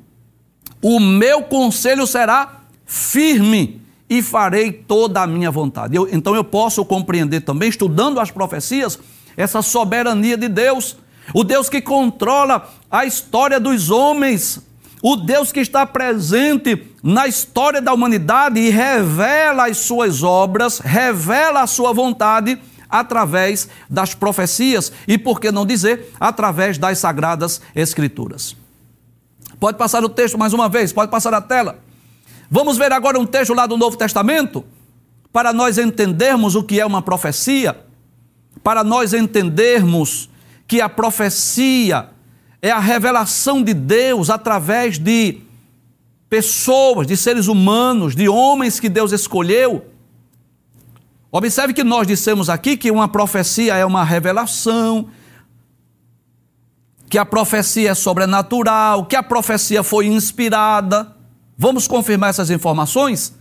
o 0.81 1.01
meu 1.01 1.43
conselho 1.43 2.07
será 2.07 2.61
firme 2.85 3.80
e 4.11 4.21
farei 4.21 4.73
toda 4.73 5.21
a 5.21 5.25
minha 5.25 5.49
vontade. 5.49 5.95
Eu, 5.95 6.05
então 6.11 6.35
eu 6.35 6.43
posso 6.43 6.83
compreender 6.83 7.39
também, 7.39 7.69
estudando 7.69 8.19
as 8.19 8.29
profecias, 8.29 8.99
essa 9.37 9.61
soberania 9.61 10.35
de 10.35 10.49
Deus, 10.49 10.97
o 11.33 11.45
Deus 11.45 11.69
que 11.69 11.81
controla 11.81 12.69
a 12.91 13.05
história 13.05 13.57
dos 13.57 13.89
homens, 13.89 14.59
o 15.01 15.15
Deus 15.15 15.53
que 15.53 15.61
está 15.61 15.85
presente 15.85 16.91
na 17.01 17.25
história 17.25 17.81
da 17.81 17.93
humanidade 17.93 18.59
e 18.59 18.69
revela 18.69 19.67
as 19.67 19.77
suas 19.77 20.23
obras, 20.23 20.79
revela 20.79 21.61
a 21.61 21.67
sua 21.67 21.93
vontade 21.93 22.59
através 22.89 23.69
das 23.89 24.13
profecias 24.13 24.91
e, 25.07 25.17
por 25.17 25.39
que 25.39 25.53
não 25.53 25.65
dizer, 25.65 26.11
através 26.19 26.77
das 26.77 26.97
sagradas 26.97 27.61
escrituras. 27.73 28.57
Pode 29.57 29.77
passar 29.77 30.03
o 30.03 30.09
texto 30.09 30.37
mais 30.37 30.51
uma 30.51 30.67
vez, 30.67 30.91
pode 30.91 31.09
passar 31.09 31.33
a 31.33 31.39
tela. 31.39 31.79
Vamos 32.53 32.77
ver 32.77 32.91
agora 32.91 33.17
um 33.17 33.25
texto 33.25 33.53
lá 33.53 33.65
do 33.65 33.77
Novo 33.77 33.95
Testamento, 33.95 34.65
para 35.31 35.53
nós 35.53 35.77
entendermos 35.77 36.53
o 36.53 36.61
que 36.61 36.81
é 36.81 36.85
uma 36.85 37.01
profecia, 37.01 37.79
para 38.61 38.83
nós 38.83 39.13
entendermos 39.13 40.29
que 40.67 40.81
a 40.81 40.89
profecia 40.89 42.09
é 42.61 42.69
a 42.69 42.77
revelação 42.77 43.63
de 43.63 43.73
Deus 43.73 44.29
através 44.29 44.99
de 44.99 45.39
pessoas, 46.29 47.07
de 47.07 47.15
seres 47.15 47.47
humanos, 47.47 48.17
de 48.17 48.27
homens 48.27 48.81
que 48.81 48.89
Deus 48.89 49.13
escolheu. 49.13 49.85
Observe 51.31 51.73
que 51.73 51.85
nós 51.85 52.05
dissemos 52.05 52.49
aqui 52.49 52.75
que 52.75 52.91
uma 52.91 53.07
profecia 53.07 53.77
é 53.77 53.85
uma 53.85 54.03
revelação, 54.03 55.07
que 57.09 57.17
a 57.17 57.25
profecia 57.25 57.91
é 57.91 57.95
sobrenatural, 57.95 59.05
que 59.05 59.15
a 59.15 59.23
profecia 59.23 59.83
foi 59.83 60.07
inspirada. 60.07 61.20
Vamos 61.57 61.87
confirmar 61.87 62.29
essas 62.29 62.49
informações? 62.49 63.35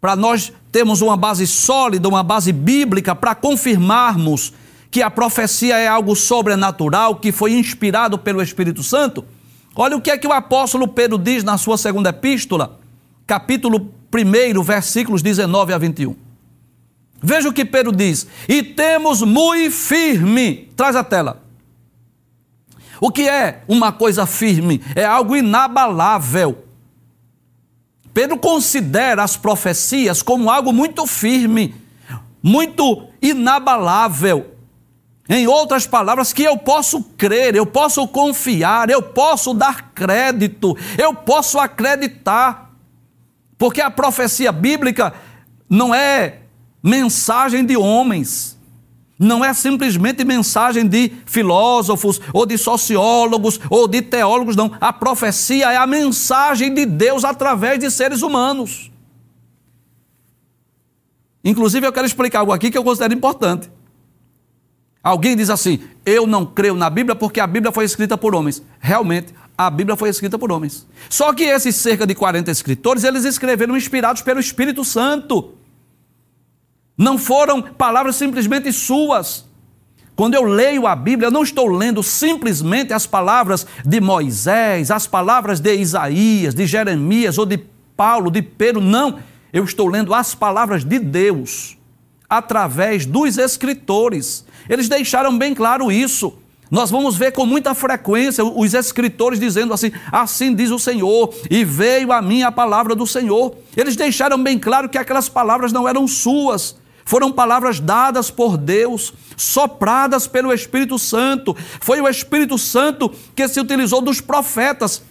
Para 0.00 0.16
nós 0.16 0.52
termos 0.72 1.02
uma 1.02 1.16
base 1.16 1.46
sólida, 1.46 2.08
uma 2.08 2.22
base 2.22 2.52
bíblica, 2.52 3.14
para 3.14 3.34
confirmarmos 3.34 4.52
que 4.90 5.02
a 5.02 5.10
profecia 5.10 5.76
é 5.78 5.86
algo 5.86 6.16
sobrenatural, 6.16 7.16
que 7.16 7.30
foi 7.30 7.52
inspirado 7.52 8.18
pelo 8.18 8.42
Espírito 8.42 8.82
Santo? 8.82 9.24
Olha 9.74 9.96
o 9.96 10.00
que 10.00 10.10
é 10.10 10.18
que 10.18 10.26
o 10.26 10.32
apóstolo 10.32 10.88
Pedro 10.88 11.16
diz 11.16 11.44
na 11.44 11.56
sua 11.56 11.78
segunda 11.78 12.10
epístola, 12.10 12.80
capítulo 13.26 13.92
1, 14.12 14.62
versículos 14.62 15.22
19 15.22 15.72
a 15.72 15.78
21. 15.78 16.16
Veja 17.22 17.48
o 17.48 17.52
que 17.52 17.64
Pedro 17.64 17.92
diz: 17.92 18.26
E 18.48 18.62
temos 18.62 19.22
muito 19.22 19.70
firme, 19.70 20.70
traz 20.74 20.96
a 20.96 21.04
tela. 21.04 21.42
O 23.00 23.10
que 23.10 23.28
é 23.28 23.62
uma 23.68 23.92
coisa 23.92 24.26
firme? 24.26 24.82
É 24.94 25.04
algo 25.04 25.36
inabalável. 25.36 26.64
Pedro 28.20 28.36
considera 28.36 29.22
as 29.22 29.34
profecias 29.34 30.20
como 30.20 30.50
algo 30.50 30.74
muito 30.74 31.06
firme, 31.06 31.74
muito 32.42 33.08
inabalável. 33.22 34.56
Em 35.26 35.46
outras 35.46 35.86
palavras, 35.86 36.30
que 36.30 36.42
eu 36.42 36.58
posso 36.58 37.02
crer, 37.16 37.56
eu 37.56 37.64
posso 37.64 38.06
confiar, 38.06 38.90
eu 38.90 39.00
posso 39.00 39.54
dar 39.54 39.92
crédito, 39.94 40.76
eu 40.98 41.14
posso 41.14 41.58
acreditar. 41.58 42.70
Porque 43.56 43.80
a 43.80 43.90
profecia 43.90 44.52
bíblica 44.52 45.14
não 45.66 45.94
é 45.94 46.40
mensagem 46.82 47.64
de 47.64 47.74
homens, 47.74 48.58
não 49.20 49.44
é 49.44 49.52
simplesmente 49.52 50.24
mensagem 50.24 50.88
de 50.88 51.12
filósofos, 51.26 52.18
ou 52.32 52.46
de 52.46 52.56
sociólogos, 52.56 53.60
ou 53.68 53.86
de 53.86 54.00
teólogos, 54.00 54.56
não. 54.56 54.72
A 54.80 54.94
profecia 54.94 55.70
é 55.70 55.76
a 55.76 55.86
mensagem 55.86 56.72
de 56.72 56.86
Deus 56.86 57.22
através 57.22 57.78
de 57.78 57.90
seres 57.90 58.22
humanos. 58.22 58.90
Inclusive, 61.44 61.86
eu 61.86 61.92
quero 61.92 62.06
explicar 62.06 62.38
algo 62.38 62.52
aqui 62.52 62.70
que 62.70 62.78
eu 62.78 62.84
considero 62.84 63.12
importante. 63.12 63.70
Alguém 65.02 65.36
diz 65.36 65.50
assim: 65.50 65.80
Eu 66.04 66.26
não 66.26 66.46
creio 66.46 66.74
na 66.74 66.88
Bíblia 66.88 67.14
porque 67.14 67.40
a 67.40 67.46
Bíblia 67.46 67.70
foi 67.70 67.84
escrita 67.84 68.16
por 68.16 68.34
homens. 68.34 68.62
Realmente, 68.78 69.34
a 69.56 69.68
Bíblia 69.68 69.96
foi 69.96 70.08
escrita 70.08 70.38
por 70.38 70.50
homens. 70.50 70.86
Só 71.10 71.34
que 71.34 71.44
esses 71.44 71.76
cerca 71.76 72.06
de 72.06 72.14
40 72.14 72.50
escritores, 72.50 73.04
eles 73.04 73.26
escreveram 73.26 73.76
inspirados 73.76 74.22
pelo 74.22 74.40
Espírito 74.40 74.82
Santo. 74.82 75.59
Não 77.00 77.16
foram 77.16 77.62
palavras 77.62 78.16
simplesmente 78.16 78.70
suas. 78.74 79.46
Quando 80.14 80.34
eu 80.34 80.42
leio 80.42 80.86
a 80.86 80.94
Bíblia, 80.94 81.28
eu 81.28 81.32
não 81.32 81.42
estou 81.42 81.66
lendo 81.66 82.02
simplesmente 82.02 82.92
as 82.92 83.06
palavras 83.06 83.66
de 83.86 84.02
Moisés, 84.02 84.90
as 84.90 85.06
palavras 85.06 85.60
de 85.60 85.74
Isaías, 85.76 86.54
de 86.54 86.66
Jeremias 86.66 87.38
ou 87.38 87.46
de 87.46 87.56
Paulo, 87.96 88.30
de 88.30 88.42
Pedro. 88.42 88.82
Não. 88.82 89.18
Eu 89.50 89.64
estou 89.64 89.88
lendo 89.88 90.12
as 90.12 90.34
palavras 90.34 90.84
de 90.84 90.98
Deus 90.98 91.78
através 92.28 93.06
dos 93.06 93.38
escritores. 93.38 94.44
Eles 94.68 94.86
deixaram 94.86 95.38
bem 95.38 95.54
claro 95.54 95.90
isso. 95.90 96.34
Nós 96.70 96.90
vamos 96.90 97.16
ver 97.16 97.32
com 97.32 97.46
muita 97.46 97.74
frequência 97.74 98.44
os 98.44 98.74
escritores 98.74 99.40
dizendo 99.40 99.72
assim: 99.72 99.90
Assim 100.12 100.54
diz 100.54 100.70
o 100.70 100.78
Senhor, 100.78 101.34
e 101.50 101.64
veio 101.64 102.12
a 102.12 102.20
mim 102.20 102.42
a 102.42 102.52
palavra 102.52 102.94
do 102.94 103.06
Senhor. 103.06 103.56
Eles 103.74 103.96
deixaram 103.96 104.40
bem 104.40 104.58
claro 104.58 104.86
que 104.86 104.98
aquelas 104.98 105.30
palavras 105.30 105.72
não 105.72 105.88
eram 105.88 106.06
suas, 106.06 106.76
foram 107.10 107.32
palavras 107.32 107.80
dadas 107.80 108.30
por 108.30 108.56
Deus, 108.56 109.12
sopradas 109.36 110.28
pelo 110.28 110.52
Espírito 110.52 110.96
Santo. 110.96 111.56
Foi 111.80 112.00
o 112.00 112.08
Espírito 112.08 112.56
Santo 112.56 113.12
que 113.34 113.48
se 113.48 113.58
utilizou 113.58 114.00
dos 114.00 114.20
profetas. 114.20 115.02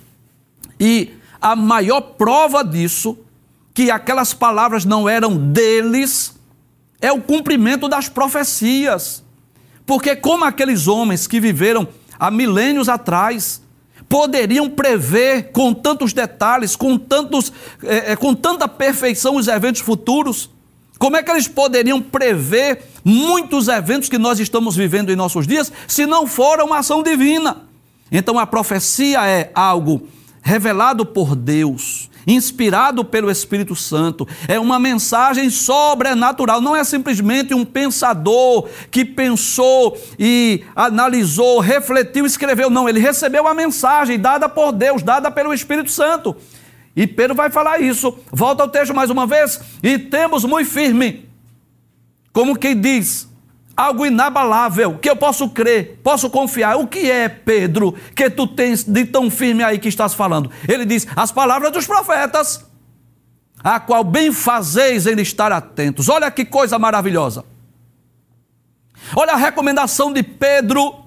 E 0.79 1.09
a 1.41 1.57
maior 1.57 1.99
prova 1.99 2.63
disso, 2.63 3.17
que 3.73 3.91
aquelas 3.91 4.33
palavras 4.33 4.85
não 4.85 5.09
eram 5.09 5.35
deles, 5.35 6.39
é 7.01 7.11
o 7.11 7.21
cumprimento 7.21 7.89
das 7.89 8.07
profecias. 8.07 9.21
Porque, 9.85 10.15
como 10.15 10.45
aqueles 10.45 10.87
homens 10.87 11.27
que 11.27 11.37
viveram 11.37 11.85
há 12.17 12.31
milênios 12.31 12.87
atrás, 12.87 13.61
poderiam 14.07 14.69
prever 14.69 15.51
com 15.51 15.73
tantos 15.73 16.13
detalhes, 16.13 16.77
com, 16.77 16.97
tantos, 16.97 17.51
é, 17.83 18.15
com 18.15 18.33
tanta 18.33 18.69
perfeição 18.69 19.35
os 19.35 19.49
eventos 19.49 19.81
futuros? 19.81 20.49
Como 20.99 21.15
é 21.15 21.23
que 21.23 21.31
eles 21.31 21.47
poderiam 21.47 22.01
prever 22.01 22.83
muitos 23.05 23.69
eventos 23.69 24.09
que 24.09 24.17
nós 24.17 24.37
estamos 24.37 24.75
vivendo 24.75 25.09
em 25.09 25.15
nossos 25.15 25.47
dias 25.47 25.71
se 25.87 26.05
não 26.05 26.27
for 26.27 26.59
uma 26.59 26.79
ação 26.79 27.01
divina? 27.01 27.63
Então 28.11 28.37
a 28.37 28.45
profecia 28.45 29.25
é 29.25 29.49
algo 29.55 30.05
revelado 30.41 31.05
por 31.05 31.37
Deus, 31.37 32.09
inspirado 32.27 33.05
pelo 33.05 33.31
Espírito 33.31 33.77
Santo. 33.77 34.27
É 34.45 34.59
uma 34.59 34.77
mensagem 34.77 35.49
sobrenatural, 35.49 36.59
não 36.59 36.75
é 36.75 36.83
simplesmente 36.83 37.53
um 37.53 37.63
pensador 37.63 38.67
que 38.91 39.05
pensou 39.05 39.97
e 40.17 40.63
analisou, 40.75 41.59
refletiu, 41.59 42.25
escreveu. 42.25 42.69
Não, 42.69 42.89
ele 42.89 42.99
recebeu 42.99 43.47
a 43.47 43.53
mensagem 43.53 44.19
dada 44.19 44.49
por 44.49 44.73
Deus, 44.73 45.01
dada 45.01 45.31
pelo 45.31 45.53
Espírito 45.53 45.91
Santo. 45.91 46.35
E 46.95 47.07
Pedro 47.07 47.35
vai 47.35 47.49
falar 47.49 47.81
isso. 47.81 48.17
Volta 48.31 48.63
ao 48.63 48.69
texto 48.69 48.93
mais 48.93 49.09
uma 49.09 49.25
vez. 49.25 49.59
E 49.81 49.97
temos 49.97 50.43
muito 50.43 50.69
firme, 50.69 51.29
como 52.33 52.57
quem 52.57 52.79
diz, 52.79 53.29
algo 53.75 54.05
inabalável, 54.05 54.97
que 54.97 55.09
eu 55.09 55.15
posso 55.15 55.49
crer, 55.49 55.99
posso 56.03 56.29
confiar. 56.29 56.75
O 56.75 56.87
que 56.87 57.09
é, 57.09 57.29
Pedro, 57.29 57.95
que 58.13 58.29
tu 58.29 58.45
tens 58.45 58.83
de 58.83 59.05
tão 59.05 59.29
firme 59.29 59.63
aí 59.63 59.79
que 59.79 59.87
estás 59.87 60.13
falando? 60.13 60.51
Ele 60.67 60.85
diz: 60.85 61.07
as 61.15 61.31
palavras 61.31 61.71
dos 61.71 61.87
profetas, 61.87 62.65
a 63.63 63.79
qual 63.79 64.03
bem 64.03 64.33
fazeis 64.33 65.07
em 65.07 65.19
estar 65.21 65.51
atentos. 65.51 66.09
Olha 66.09 66.29
que 66.29 66.43
coisa 66.43 66.77
maravilhosa. 66.77 67.45
Olha 69.15 69.33
a 69.33 69.37
recomendação 69.37 70.11
de 70.11 70.23
Pedro 70.23 71.05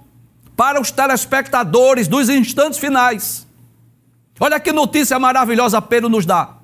para 0.57 0.81
os 0.81 0.91
telespectadores 0.91 2.09
dos 2.09 2.29
instantes 2.29 2.79
finais. 2.79 3.47
Olha 4.43 4.59
que 4.59 4.73
notícia 4.73 5.21
maravilhosa 5.21 5.81
Pedro 5.81 6.09
nos 6.09 6.27
dá. 6.27 6.57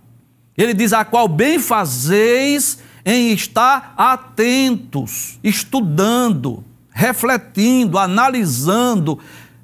Ele 0.57 0.75
diz: 0.75 0.93
a 0.93 1.05
qual 1.05 1.29
bem 1.29 1.61
fazeis 1.61 2.81
em 3.05 3.31
estar 3.33 3.95
atentos, 3.97 5.39
estudando, 5.45 6.65
refletindo, 6.91 7.97
analisando, 7.97 9.21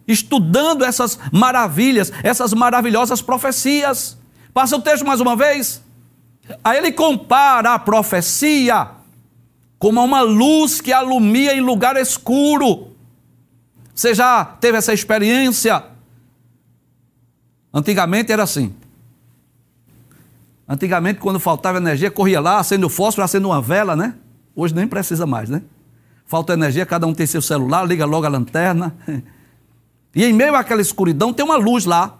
estudando 0.06 0.84
essas 0.84 1.18
maravilhas, 1.32 2.12
essas 2.22 2.52
maravilhosas 2.52 3.20
profecias. 3.20 4.16
Passa 4.52 4.76
o 4.76 4.80
texto 4.80 5.04
mais 5.04 5.20
uma 5.20 5.34
vez. 5.34 5.82
Aí 6.62 6.78
ele 6.78 6.92
compara 6.92 7.74
a 7.74 7.80
profecia 7.80 8.90
como 9.76 10.00
uma 10.04 10.20
luz 10.20 10.80
que 10.80 10.92
alumia 10.92 11.52
em 11.52 11.60
lugar 11.60 11.96
escuro. 11.96 12.92
Você 13.92 14.14
já 14.14 14.44
teve 14.44 14.78
essa 14.78 14.92
experiência? 14.92 15.93
Antigamente 17.74 18.30
era 18.30 18.44
assim. 18.44 18.72
Antigamente, 20.68 21.18
quando 21.18 21.40
faltava 21.40 21.78
energia, 21.78 22.08
corria 22.08 22.40
lá, 22.40 22.60
acende 22.60 22.84
o 22.84 22.88
fósforo, 22.88 23.24
acende 23.24 23.44
uma 23.44 23.60
vela, 23.60 23.96
né? 23.96 24.14
Hoje 24.54 24.72
nem 24.72 24.86
precisa 24.86 25.26
mais, 25.26 25.50
né? 25.50 25.60
Falta 26.24 26.52
energia, 26.52 26.86
cada 26.86 27.04
um 27.04 27.12
tem 27.12 27.26
seu 27.26 27.42
celular, 27.42 27.84
liga 27.84 28.06
logo 28.06 28.24
a 28.24 28.28
lanterna. 28.28 28.94
E 30.16 30.24
em 30.24 30.32
meio 30.32 30.54
àquela 30.54 30.80
escuridão 30.80 31.32
tem 31.32 31.44
uma 31.44 31.56
luz 31.56 31.84
lá. 31.84 32.18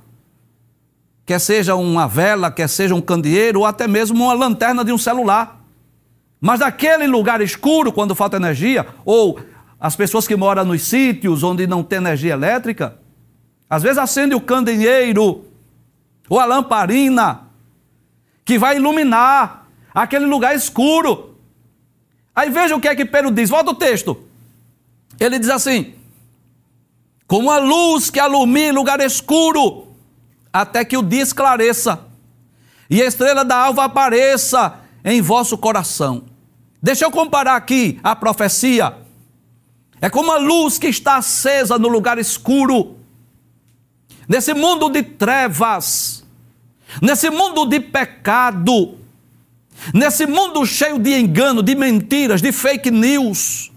Quer 1.25 1.39
seja 1.39 1.77
uma 1.77 2.09
vela, 2.09 2.51
quer 2.51 2.69
seja 2.69 2.93
um 2.93 3.01
candeeiro, 3.01 3.61
ou 3.61 3.67
até 3.67 3.87
mesmo 3.87 4.25
uma 4.25 4.35
lanterna 4.35 4.85
de 4.85 4.93
um 4.93 4.99
celular. 4.99 5.65
Mas 6.41 6.59
naquele 6.59 7.07
lugar 7.07 7.41
escuro, 7.41 7.93
quando 7.93 8.13
falta 8.13 8.37
energia, 8.37 8.85
ou 9.05 9.39
as 9.79 9.95
pessoas 9.95 10.27
que 10.27 10.35
moram 10.35 10.65
nos 10.65 10.83
sítios 10.83 11.45
onde 11.45 11.69
não 11.69 11.85
tem 11.85 11.99
energia 11.99 12.33
elétrica, 12.33 12.99
às 13.69 13.83
vezes 13.83 13.99
acende 13.99 14.35
o 14.35 14.41
candeeiro, 14.41 15.45
ou 16.29 16.39
a 16.39 16.45
lamparina, 16.45 17.49
que 18.45 18.59
vai 18.59 18.77
iluminar 18.77 19.69
aquele 19.95 20.27
lugar 20.27 20.55
escuro. 20.55 21.37
Aí 22.35 22.51
veja 22.51 22.77
o 22.77 22.81
que 22.81 22.89
é 22.89 22.95
que 22.95 23.05
Pedro 23.05 23.31
diz, 23.31 23.51
volta 23.51 23.71
o 23.71 23.75
texto. 23.75 24.25
Ele 25.19 25.39
diz 25.39 25.49
assim: 25.49 25.95
como 27.27 27.51
a 27.51 27.59
luz 27.59 28.11
que 28.11 28.21
alumia 28.21 28.73
lugar 28.73 29.01
escuro, 29.01 29.89
até 30.53 30.85
que 30.85 30.97
o 30.97 31.03
dia 31.03 31.23
esclareça 31.23 32.07
e 32.89 33.03
a 33.03 33.07
estrela 33.07 33.45
da 33.45 33.57
alva 33.57 33.85
apareça 33.85 34.81
em 35.05 35.21
vosso 35.21 35.57
coração. 35.57 36.25
Deixa 36.83 37.05
eu 37.05 37.11
comparar 37.11 37.57
aqui 37.57 37.99
a 38.05 38.15
profecia. 38.15 38.95
É 40.01 40.11
como 40.11 40.31
a 40.31 40.37
luz 40.37 40.79
que 40.79 40.87
está 40.87 41.17
acesa 41.17 41.79
no 41.79 41.89
lugar 41.89 42.19
escuro, 42.19 42.99
nesse 44.29 44.55
mundo 44.55 44.89
de 44.89 45.03
trevas, 45.03 46.25
nesse 47.01 47.31
mundo 47.31 47.67
de 47.67 47.81
pecado, 47.81 48.99
nesse 49.93 50.27
mundo 50.27 50.65
cheio 50.65 50.99
de 50.99 51.19
engano, 51.19 51.63
de 51.63 51.75
mentiras, 51.75 52.41
de 52.41 52.53
fake 52.53 52.91
news, 52.91 53.73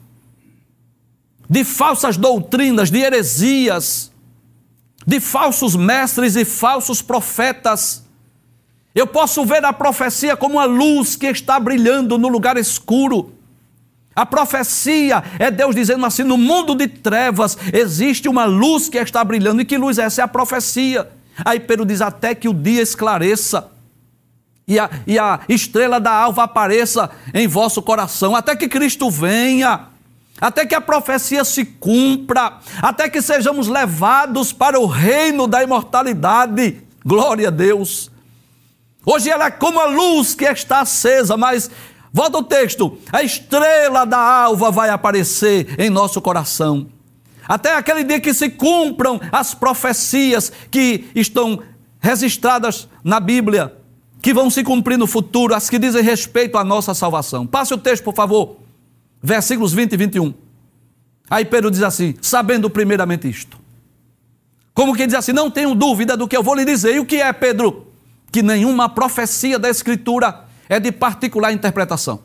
de 1.49 1.63
falsas 1.63 2.17
doutrinas, 2.17 2.91
de 2.91 2.99
heresias, 2.99 4.11
de 5.05 5.19
falsos 5.19 5.75
mestres 5.75 6.35
e 6.35 6.43
falsos 6.43 7.01
profetas. 7.01 8.05
Eu 8.93 9.07
posso 9.07 9.45
ver 9.45 9.63
a 9.63 9.71
profecia 9.71 10.35
como 10.35 10.55
uma 10.55 10.65
luz 10.65 11.15
que 11.15 11.27
está 11.27 11.59
brilhando 11.59 12.17
no 12.17 12.27
lugar 12.27 12.57
escuro. 12.57 13.36
A 14.17 14.25
profecia 14.25 15.23
é 15.37 15.51
Deus 15.51 15.75
dizendo 15.75 16.03
assim: 16.03 16.23
no 16.23 16.39
mundo 16.39 16.73
de 16.73 16.87
trevas 16.87 17.55
existe 17.71 18.27
uma 18.27 18.45
luz 18.45 18.89
que 18.89 18.97
está 18.97 19.23
brilhando. 19.23 19.61
E 19.61 19.65
que 19.65 19.77
luz 19.77 19.99
é 19.99 20.05
essa? 20.05 20.21
É 20.21 20.23
a 20.23 20.27
profecia. 20.27 21.07
Aí 21.45 21.59
Pedro 21.59 21.85
diz: 21.85 22.01
até 22.01 22.33
que 22.33 22.49
o 22.49 22.53
dia 22.53 22.81
esclareça 22.81 23.69
e 24.67 24.79
a, 24.79 24.89
e 25.05 25.19
a 25.19 25.41
estrela 25.47 25.99
da 25.99 26.11
alva 26.11 26.45
apareça 26.45 27.11
em 27.31 27.47
vosso 27.47 27.79
coração, 27.79 28.35
até 28.35 28.55
que 28.55 28.67
Cristo 28.67 29.11
venha, 29.11 29.81
até 30.41 30.65
que 30.65 30.73
a 30.73 30.81
profecia 30.81 31.45
se 31.45 31.63
cumpra, 31.63 32.53
até 32.81 33.07
que 33.07 33.21
sejamos 33.21 33.67
levados 33.67 34.51
para 34.51 34.79
o 34.79 34.87
reino 34.87 35.45
da 35.45 35.61
imortalidade. 35.61 36.81
Glória 37.05 37.49
a 37.49 37.51
Deus. 37.51 38.09
Hoje 39.05 39.29
ela 39.29 39.45
é 39.45 39.51
como 39.51 39.79
a 39.79 39.85
luz 39.85 40.33
que 40.33 40.43
está 40.43 40.81
acesa, 40.81 41.37
mas 41.37 41.69
volta 42.17 42.39
o 42.39 42.43
texto: 42.43 42.97
a 43.13 43.21
estrela 43.21 44.05
da 44.05 44.17
alva 44.17 44.71
vai 44.71 44.89
aparecer 44.89 45.79
em 45.79 45.89
nosso 45.89 46.19
coração 46.19 46.87
até 47.47 47.75
aquele 47.75 48.03
dia 48.03 48.19
que 48.19 48.33
se 48.33 48.49
cumpram 48.49 49.21
as 49.31 49.53
profecias 49.53 50.51
que 50.69 51.05
estão 51.15 51.63
registradas 51.99 52.89
na 53.03 53.19
Bíblia, 53.19 53.73
que 54.21 54.33
vão 54.33 54.49
se 54.49 54.63
cumprir 54.63 54.97
no 54.97 55.07
futuro, 55.07 55.55
as 55.55 55.69
que 55.69 55.79
dizem 55.79 56.03
respeito 56.03 56.57
à 56.57 56.63
nossa 56.63 56.93
salvação. 56.93 57.47
Passe 57.47 57.73
o 57.73 57.77
texto, 57.77 58.03
por 58.03 58.13
favor. 58.13 58.57
Versículos 59.23 59.73
20 59.73 59.93
e 59.93 59.97
21. 59.97 60.33
Aí 61.29 61.45
Pedro 61.45 61.71
diz 61.71 61.83
assim: 61.83 62.15
sabendo 62.21 62.69
primeiramente 62.69 63.29
isto. 63.29 63.57
Como 64.73 64.93
que 64.93 65.07
diz 65.07 65.15
assim: 65.15 65.31
não 65.31 65.49
tenho 65.49 65.73
dúvida 65.73 66.17
do 66.17 66.27
que 66.27 66.35
eu 66.35 66.43
vou 66.43 66.53
lhe 66.53 66.65
dizer. 66.65 66.95
E 66.95 66.99
o 66.99 67.05
que 67.05 67.21
é, 67.21 67.31
Pedro? 67.31 67.87
Que 68.29 68.43
nenhuma 68.43 68.89
profecia 68.89 69.57
da 69.57 69.69
Escritura 69.69 70.46
é 70.69 70.79
de 70.79 70.91
particular 70.91 71.51
interpretação. 71.51 72.21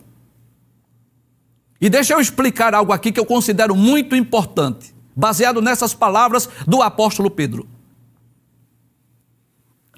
E 1.80 1.90
deixa 1.90 2.14
eu 2.14 2.20
explicar 2.20 2.74
algo 2.74 2.92
aqui 2.92 3.10
que 3.10 3.18
eu 3.18 3.26
considero 3.26 3.74
muito 3.74 4.14
importante, 4.14 4.94
baseado 5.16 5.60
nessas 5.60 5.92
palavras 5.92 6.48
do 6.66 6.80
apóstolo 6.80 7.30
Pedro. 7.30 7.66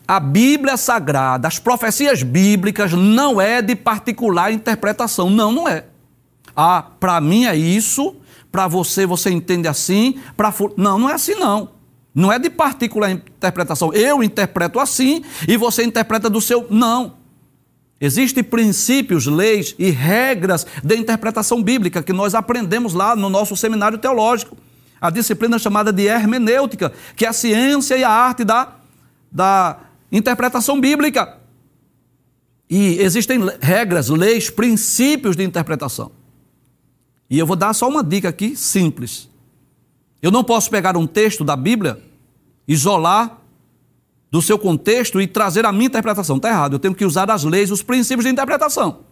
A 0.07 0.21
Bíblia 0.21 0.77
Sagrada, 0.77 1.49
as 1.49 1.59
profecias 1.59 2.23
bíblicas, 2.23 2.93
não 2.93 3.41
é 3.41 3.63
de 3.63 3.75
particular 3.75 4.53
interpretação. 4.53 5.31
Não, 5.31 5.51
não 5.51 5.69
é. 5.69 5.87
Ah, 6.55 6.85
para 7.01 7.21
mim 7.21 7.47
é 7.47 7.57
isso, 7.57 8.17
para 8.53 8.69
você 8.69 9.07
você 9.07 9.31
entende 9.31 9.67
assim, 9.67 10.21
para 10.37 10.55
não, 10.77 10.99
não 10.99 11.11
é 11.11 11.15
assim 11.15 11.35
não. 11.35 11.71
Não 12.15 12.33
é 12.33 12.39
de 12.39 12.49
particular 12.49 13.11
interpretação. 13.11 13.93
Eu 13.93 14.23
interpreto 14.23 14.79
assim 14.79 15.25
e 15.49 15.57
você 15.57 15.83
interpreta 15.83 16.31
do 16.31 16.41
seu. 16.41 16.67
Não. 16.71 17.24
Existem 18.05 18.45
princípios, 18.45 19.25
leis 19.25 19.75
e 19.79 19.89
regras 19.89 20.67
de 20.83 20.95
interpretação 20.95 21.63
bíblica 21.63 22.03
que 22.03 22.13
nós 22.13 22.35
aprendemos 22.35 22.93
lá 22.93 23.17
no 23.17 23.31
nosso 23.31 23.57
seminário 23.57 23.97
teológico. 23.97 24.59
A 25.01 25.09
disciplina 25.09 25.59
chamada 25.59 25.91
de 25.91 26.03
hermenêutica, 26.03 26.93
que 27.17 27.25
é 27.25 27.29
a 27.29 27.33
ciência 27.33 27.97
e 27.97 28.05
a 28.05 28.11
arte 28.11 28.45
da, 28.45 28.75
da 29.33 29.79
interpretação 30.13 30.79
bíblica. 30.79 31.39
E 32.69 32.99
existem 33.01 33.41
regras, 33.59 34.11
leis, 34.11 34.51
princípios 34.51 35.35
de 35.35 35.43
interpretação. 35.43 36.13
E 37.31 37.39
eu 37.39 37.47
vou 37.47 37.57
dar 37.57 37.73
só 37.73 37.89
uma 37.89 38.05
dica 38.05 38.29
aqui 38.29 38.55
simples. 38.55 39.31
Eu 40.21 40.31
não 40.31 40.45
posso 40.45 40.69
pegar 40.69 40.95
um 40.95 41.07
texto 41.07 41.43
da 41.43 41.57
Bíblia, 41.57 42.03
isolar 42.69 43.39
do 44.35 44.43
seu 44.43 44.59
contexto 44.59 45.21
e 45.21 45.29
trazer 45.29 45.65
a 45.65 45.71
minha 45.71 45.87
interpretação. 45.87 46.39
Está 46.39 46.49
errado. 46.49 46.73
Eu 46.73 46.81
tenho 46.81 46.93
que 46.93 47.05
usar 47.05 47.31
as 47.31 47.45
leis, 47.45 47.71
os 47.71 47.83
princípios 47.83 48.25
de 48.25 48.33
interpretação. 48.33 49.05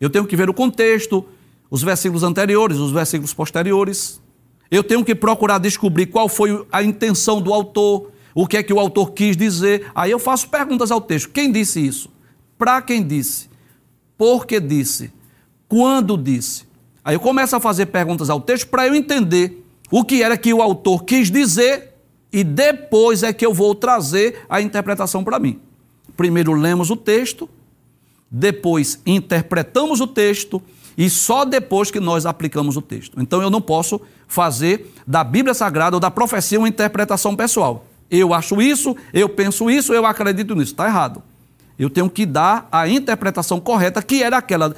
Eu 0.00 0.10
tenho 0.10 0.26
que 0.26 0.34
ver 0.34 0.50
o 0.50 0.52
contexto, 0.52 1.24
os 1.70 1.80
versículos 1.80 2.24
anteriores, 2.24 2.78
os 2.78 2.90
versículos 2.90 3.32
posteriores. 3.32 4.20
Eu 4.68 4.82
tenho 4.82 5.04
que 5.04 5.14
procurar 5.14 5.58
descobrir 5.58 6.06
qual 6.06 6.28
foi 6.28 6.66
a 6.72 6.82
intenção 6.82 7.40
do 7.40 7.54
autor, 7.54 8.10
o 8.34 8.44
que 8.44 8.56
é 8.56 8.64
que 8.64 8.72
o 8.72 8.80
autor 8.80 9.12
quis 9.12 9.36
dizer. 9.36 9.88
Aí 9.94 10.10
eu 10.10 10.18
faço 10.18 10.48
perguntas 10.48 10.90
ao 10.90 11.00
texto. 11.00 11.30
Quem 11.30 11.52
disse 11.52 11.78
isso? 11.78 12.10
Para 12.58 12.82
quem 12.82 13.00
disse? 13.06 13.48
Por 14.18 14.44
que 14.44 14.58
disse? 14.58 15.12
Quando 15.68 16.16
disse? 16.16 16.64
Aí 17.04 17.14
eu 17.14 17.20
começo 17.20 17.54
a 17.54 17.60
fazer 17.60 17.86
perguntas 17.86 18.28
ao 18.28 18.40
texto 18.40 18.66
para 18.66 18.88
eu 18.88 18.94
entender 18.96 19.64
o 19.88 20.04
que 20.04 20.20
era 20.20 20.36
que 20.36 20.52
o 20.52 20.60
autor 20.60 21.04
quis 21.04 21.30
dizer 21.30 21.91
e 22.32 22.42
depois 22.42 23.22
é 23.22 23.32
que 23.32 23.44
eu 23.44 23.52
vou 23.52 23.74
trazer 23.74 24.40
a 24.48 24.60
interpretação 24.60 25.22
para 25.22 25.38
mim. 25.38 25.60
Primeiro 26.16 26.52
lemos 26.52 26.90
o 26.90 26.96
texto, 26.96 27.48
depois 28.30 29.00
interpretamos 29.04 30.00
o 30.00 30.06
texto 30.06 30.62
e 30.96 31.10
só 31.10 31.44
depois 31.44 31.90
que 31.90 32.00
nós 32.00 32.24
aplicamos 32.24 32.76
o 32.76 32.82
texto. 32.82 33.20
Então 33.20 33.42
eu 33.42 33.50
não 33.50 33.60
posso 33.60 34.00
fazer 34.26 34.92
da 35.06 35.22
Bíblia 35.22 35.54
Sagrada 35.54 35.96
ou 35.96 36.00
da 36.00 36.10
profecia 36.10 36.58
uma 36.58 36.68
interpretação 36.68 37.36
pessoal. 37.36 37.86
Eu 38.10 38.32
acho 38.32 38.60
isso, 38.60 38.96
eu 39.12 39.28
penso 39.28 39.70
isso, 39.70 39.92
eu 39.92 40.04
acredito 40.04 40.54
nisso. 40.54 40.72
Está 40.72 40.86
errado. 40.86 41.22
Eu 41.78 41.88
tenho 41.88 42.08
que 42.08 42.26
dar 42.26 42.68
a 42.70 42.86
interpretação 42.88 43.58
correta, 43.58 44.02
que 44.02 44.22
era 44.22 44.36
aquela 44.36 44.74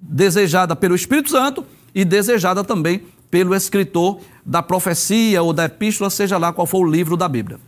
desejada 0.00 0.74
pelo 0.74 0.94
Espírito 0.94 1.30
Santo 1.30 1.64
e 1.94 2.04
desejada 2.04 2.64
também 2.64 3.02
pelo 3.34 3.52
escritor 3.52 4.20
da 4.46 4.62
profecia 4.62 5.42
ou 5.42 5.52
da 5.52 5.64
epístola, 5.64 6.08
seja 6.08 6.38
lá 6.38 6.52
qual 6.52 6.68
for 6.68 6.86
o 6.86 6.88
livro 6.88 7.16
da 7.16 7.28
Bíblia. 7.28 7.58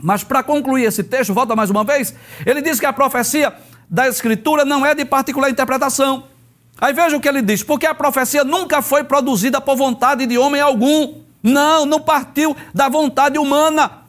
Mas 0.00 0.22
para 0.22 0.40
concluir 0.40 0.84
esse 0.84 1.02
texto, 1.02 1.34
volta 1.34 1.56
mais 1.56 1.68
uma 1.68 1.82
vez, 1.82 2.14
ele 2.46 2.62
diz 2.62 2.78
que 2.78 2.86
a 2.86 2.92
profecia 2.92 3.52
da 3.90 4.06
Escritura 4.06 4.64
não 4.64 4.86
é 4.86 4.94
de 4.94 5.04
particular 5.04 5.50
interpretação. 5.50 6.28
Aí 6.80 6.92
veja 6.92 7.16
o 7.16 7.20
que 7.20 7.28
ele 7.28 7.42
diz: 7.42 7.60
porque 7.60 7.86
a 7.86 7.94
profecia 7.94 8.44
nunca 8.44 8.80
foi 8.80 9.02
produzida 9.02 9.60
por 9.60 9.74
vontade 9.74 10.26
de 10.26 10.38
homem 10.38 10.60
algum. 10.60 11.14
Não, 11.42 11.84
não 11.84 12.00
partiu 12.00 12.56
da 12.72 12.88
vontade 12.88 13.36
humana. 13.36 14.04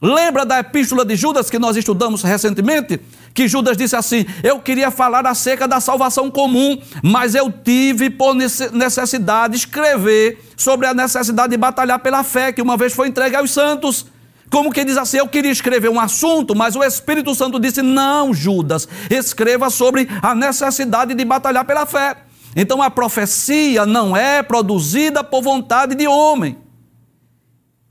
Lembra 0.00 0.46
da 0.46 0.60
epístola 0.60 1.04
de 1.04 1.16
Judas 1.16 1.50
que 1.50 1.58
nós 1.58 1.76
estudamos 1.76 2.22
recentemente? 2.22 2.98
Que 3.34 3.46
Judas 3.48 3.76
disse 3.76 3.96
assim: 3.96 4.26
Eu 4.42 4.60
queria 4.60 4.90
falar 4.90 5.26
acerca 5.26 5.66
da 5.68 5.80
salvação 5.80 6.30
comum, 6.30 6.80
mas 7.02 7.34
eu 7.34 7.50
tive 7.50 8.10
por 8.10 8.34
necessidade 8.34 9.56
escrever 9.56 10.42
sobre 10.56 10.86
a 10.86 10.94
necessidade 10.94 11.50
de 11.50 11.56
batalhar 11.56 11.98
pela 12.00 12.22
fé 12.24 12.52
que 12.52 12.62
uma 12.62 12.76
vez 12.76 12.92
foi 12.92 13.08
entregue 13.08 13.36
aos 13.36 13.50
santos. 13.50 14.06
Como 14.50 14.72
que 14.72 14.84
diz 14.84 14.96
assim, 14.96 15.18
eu 15.18 15.28
queria 15.28 15.52
escrever 15.52 15.88
um 15.88 16.00
assunto, 16.00 16.56
mas 16.56 16.74
o 16.74 16.82
Espírito 16.82 17.34
Santo 17.34 17.60
disse: 17.60 17.82
Não, 17.82 18.34
Judas, 18.34 18.88
escreva 19.08 19.70
sobre 19.70 20.08
a 20.20 20.34
necessidade 20.34 21.14
de 21.14 21.24
batalhar 21.24 21.64
pela 21.64 21.86
fé. 21.86 22.16
Então 22.56 22.82
a 22.82 22.90
profecia 22.90 23.86
não 23.86 24.16
é 24.16 24.42
produzida 24.42 25.22
por 25.22 25.40
vontade 25.40 25.94
de 25.94 26.08
homem. 26.08 26.58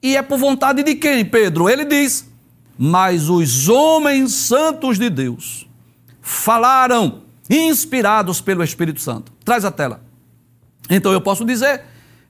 E 0.04 0.18
é 0.18 0.22
por 0.22 0.38
vontade 0.38 0.84
de 0.84 0.96
quem, 0.96 1.24
Pedro? 1.24 1.70
Ele 1.70 1.86
diz: 1.86 2.29
mas 2.82 3.28
os 3.28 3.68
homens 3.68 4.32
santos 4.32 4.98
de 4.98 5.10
Deus 5.10 5.68
falaram, 6.22 7.24
inspirados 7.50 8.40
pelo 8.40 8.64
Espírito 8.64 9.02
Santo. 9.02 9.34
Traz 9.44 9.66
a 9.66 9.72
tela. 9.72 10.02
Então 10.90 11.12
eu 11.12 11.20
posso 11.20 11.44
dizer 11.44 11.84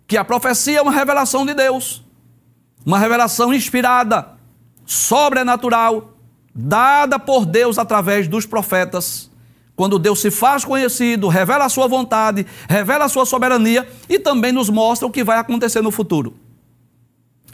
que 0.07 0.17
a 0.17 0.25
profecia 0.25 0.79
é 0.79 0.81
uma 0.81 0.91
revelação 0.91 1.45
de 1.45 1.53
Deus, 1.53 2.03
uma 2.83 2.97
revelação 2.97 3.53
inspirada, 3.53 4.29
sobrenatural, 4.87 6.15
dada 6.55 7.19
por 7.19 7.45
Deus 7.45 7.77
através 7.77 8.27
dos 8.27 8.47
profetas. 8.47 9.29
Quando 9.75 9.99
Deus 9.99 10.19
se 10.19 10.31
faz 10.31 10.65
conhecido, 10.65 11.27
revela 11.27 11.65
a 11.65 11.69
sua 11.69 11.87
vontade, 11.87 12.43
revela 12.67 13.05
a 13.05 13.09
sua 13.09 13.25
soberania 13.25 13.87
e 14.09 14.17
também 14.17 14.51
nos 14.51 14.67
mostra 14.67 15.07
o 15.07 15.11
que 15.11 15.23
vai 15.23 15.37
acontecer 15.37 15.81
no 15.81 15.91
futuro. 15.91 16.35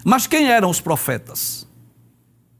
Mas 0.05 0.27
quem 0.27 0.47
eram 0.47 0.69
os 0.69 0.79
profetas? 0.79 1.67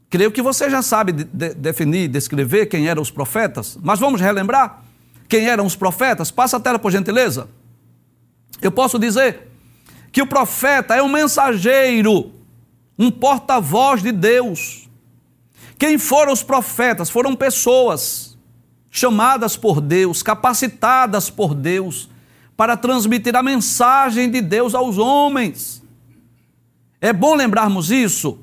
Creio 0.10 0.32
que 0.32 0.42
você 0.42 0.70
já 0.70 0.82
sabe 0.82 1.12
de, 1.12 1.24
de, 1.24 1.54
definir, 1.54 2.08
descrever 2.08 2.68
quem 2.68 2.88
eram 2.88 3.02
os 3.02 3.12
profetas, 3.12 3.78
mas 3.82 4.00
vamos 4.00 4.22
relembrar 4.22 4.86
quem 5.28 5.48
eram 5.48 5.66
os 5.66 5.76
profetas? 5.76 6.32
Passa 6.32 6.58
a 6.58 6.60
tela, 6.60 6.80
por 6.80 6.92
gentileza. 6.92 7.50
Eu 8.62 8.72
posso 8.72 8.98
dizer 9.00 9.52
que 10.12 10.22
o 10.22 10.28
profeta 10.28 10.96
é 10.96 11.04
um 11.04 11.10
mensageiro, 11.10 12.32
um 12.98 13.12
porta-voz 13.12 14.02
de 14.02 14.12
Deus. 14.12 14.90
Quem 15.78 15.98
foram 15.98 16.32
os 16.32 16.44
profetas? 16.44 17.10
Foram 17.10 17.36
pessoas 17.36 18.38
chamadas 18.90 19.58
por 19.58 19.82
Deus, 19.82 20.24
capacitadas 20.24 21.30
por 21.30 21.54
Deus, 21.54 22.10
para 22.56 22.78
transmitir 22.78 23.36
a 23.36 23.44
mensagem 23.44 24.32
de 24.32 24.40
Deus 24.40 24.74
aos 24.74 24.98
homens. 24.98 25.84
É 27.02 27.12
bom 27.12 27.36
lembrarmos 27.36 27.92
isso, 27.92 28.40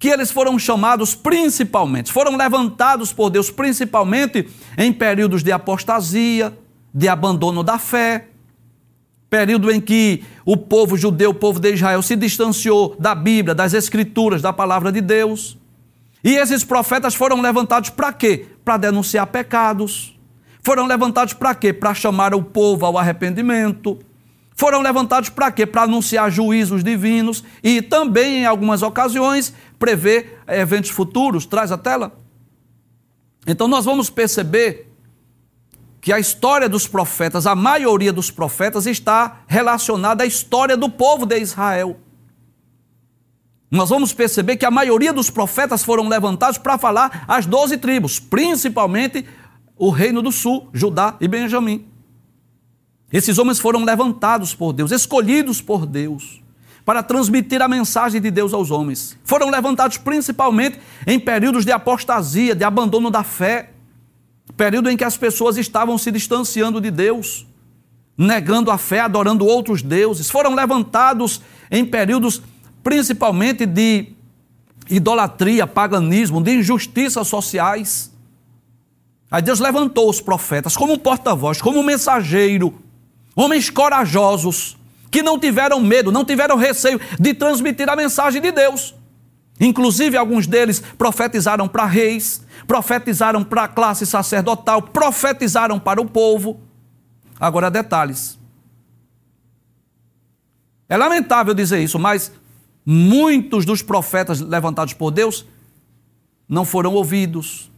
que 0.00 0.08
eles 0.08 0.30
foram 0.30 0.58
chamados 0.58 1.14
principalmente, 1.14 2.10
foram 2.10 2.34
levantados 2.34 3.12
por 3.12 3.28
Deus 3.28 3.50
principalmente 3.50 4.48
em 4.78 4.90
períodos 4.90 5.42
de 5.42 5.52
apostasia, 5.52 6.56
de 6.92 7.06
abandono 7.06 7.62
da 7.62 7.78
fé, 7.78 8.28
período 9.28 9.70
em 9.70 9.78
que 9.78 10.24
o 10.42 10.56
povo 10.56 10.96
judeu, 10.96 11.30
o 11.30 11.34
povo 11.34 11.60
de 11.60 11.74
Israel, 11.74 12.00
se 12.00 12.16
distanciou 12.16 12.96
da 12.98 13.14
Bíblia, 13.14 13.54
das 13.54 13.74
Escrituras, 13.74 14.40
da 14.40 14.54
palavra 14.54 14.90
de 14.90 15.02
Deus. 15.02 15.58
E 16.24 16.34
esses 16.34 16.64
profetas 16.64 17.14
foram 17.14 17.42
levantados 17.42 17.90
para 17.90 18.10
quê? 18.10 18.46
Para 18.64 18.78
denunciar 18.78 19.26
pecados. 19.26 20.18
Foram 20.62 20.86
levantados 20.86 21.34
para 21.34 21.54
quê? 21.54 21.74
Para 21.74 21.92
chamar 21.92 22.34
o 22.34 22.42
povo 22.42 22.86
ao 22.86 22.96
arrependimento 22.96 23.98
foram 24.60 24.82
levantados 24.82 25.30
para 25.30 25.50
quê? 25.50 25.64
Para 25.64 25.84
anunciar 25.84 26.30
juízos 26.30 26.84
divinos 26.84 27.42
e 27.62 27.80
também, 27.80 28.42
em 28.42 28.44
algumas 28.44 28.82
ocasiões, 28.82 29.54
prever 29.78 30.38
eventos 30.46 30.90
futuros. 30.90 31.46
Traz 31.46 31.72
a 31.72 31.78
tela. 31.78 32.20
Então, 33.46 33.66
nós 33.66 33.86
vamos 33.86 34.10
perceber 34.10 34.92
que 35.98 36.12
a 36.12 36.18
história 36.18 36.68
dos 36.68 36.86
profetas, 36.86 37.46
a 37.46 37.54
maioria 37.54 38.12
dos 38.12 38.30
profetas, 38.30 38.84
está 38.84 39.40
relacionada 39.46 40.24
à 40.24 40.26
história 40.26 40.76
do 40.76 40.90
povo 40.90 41.24
de 41.24 41.38
Israel. 41.38 41.98
Nós 43.70 43.88
vamos 43.88 44.12
perceber 44.12 44.58
que 44.58 44.66
a 44.66 44.70
maioria 44.70 45.14
dos 45.14 45.30
profetas 45.30 45.82
foram 45.82 46.06
levantados 46.06 46.58
para 46.58 46.76
falar 46.76 47.24
as 47.26 47.46
doze 47.46 47.78
tribos, 47.78 48.20
principalmente 48.20 49.24
o 49.74 49.88
reino 49.88 50.20
do 50.20 50.30
sul, 50.30 50.68
Judá 50.74 51.16
e 51.18 51.26
Benjamim. 51.26 51.89
Esses 53.12 53.38
homens 53.38 53.58
foram 53.58 53.84
levantados 53.84 54.54
por 54.54 54.72
Deus, 54.72 54.92
escolhidos 54.92 55.60
por 55.60 55.84
Deus, 55.84 56.40
para 56.84 57.02
transmitir 57.02 57.60
a 57.60 57.68
mensagem 57.68 58.20
de 58.20 58.30
Deus 58.30 58.54
aos 58.54 58.70
homens. 58.70 59.18
Foram 59.24 59.50
levantados 59.50 59.96
principalmente 59.96 60.78
em 61.06 61.18
períodos 61.18 61.64
de 61.64 61.72
apostasia, 61.72 62.54
de 62.54 62.64
abandono 62.64 63.10
da 63.10 63.22
fé. 63.22 63.70
período 64.56 64.90
em 64.90 64.96
que 64.96 65.04
as 65.04 65.16
pessoas 65.16 65.56
estavam 65.56 65.96
se 65.96 66.10
distanciando 66.10 66.80
de 66.80 66.90
Deus, 66.90 67.46
negando 68.18 68.70
a 68.70 68.76
fé, 68.76 69.00
adorando 69.00 69.46
outros 69.46 69.82
deuses. 69.82 70.28
Foram 70.28 70.54
levantados 70.54 71.40
em 71.70 71.84
períodos 71.84 72.42
principalmente 72.82 73.64
de 73.64 74.12
idolatria, 74.88 75.66
paganismo, 75.66 76.42
de 76.42 76.56
injustiças 76.56 77.28
sociais. 77.28 78.12
Aí 79.30 79.40
Deus 79.40 79.60
levantou 79.60 80.10
os 80.10 80.20
profetas 80.20 80.76
como 80.76 80.98
porta-voz, 80.98 81.62
como 81.62 81.82
mensageiro, 81.82 82.74
homens 83.34 83.70
corajosos, 83.70 84.76
que 85.10 85.22
não 85.22 85.38
tiveram 85.38 85.80
medo, 85.80 86.12
não 86.12 86.24
tiveram 86.24 86.56
receio 86.56 87.00
de 87.18 87.34
transmitir 87.34 87.88
a 87.88 87.96
mensagem 87.96 88.40
de 88.40 88.52
Deus. 88.52 88.94
Inclusive, 89.60 90.16
alguns 90.16 90.46
deles 90.46 90.80
profetizaram 90.96 91.68
para 91.68 91.84
reis, 91.84 92.42
profetizaram 92.66 93.44
para 93.44 93.64
a 93.64 93.68
classe 93.68 94.06
sacerdotal, 94.06 94.80
profetizaram 94.80 95.78
para 95.78 96.00
o 96.00 96.08
povo. 96.08 96.60
Agora, 97.38 97.70
detalhes. 97.70 98.38
É 100.88 100.96
lamentável 100.96 101.52
dizer 101.52 101.82
isso, 101.82 101.98
mas 101.98 102.32
muitos 102.84 103.64
dos 103.64 103.82
profetas 103.82 104.40
levantados 104.40 104.94
por 104.94 105.10
Deus 105.10 105.46
não 106.48 106.64
foram 106.64 106.94
ouvidos. 106.94 107.70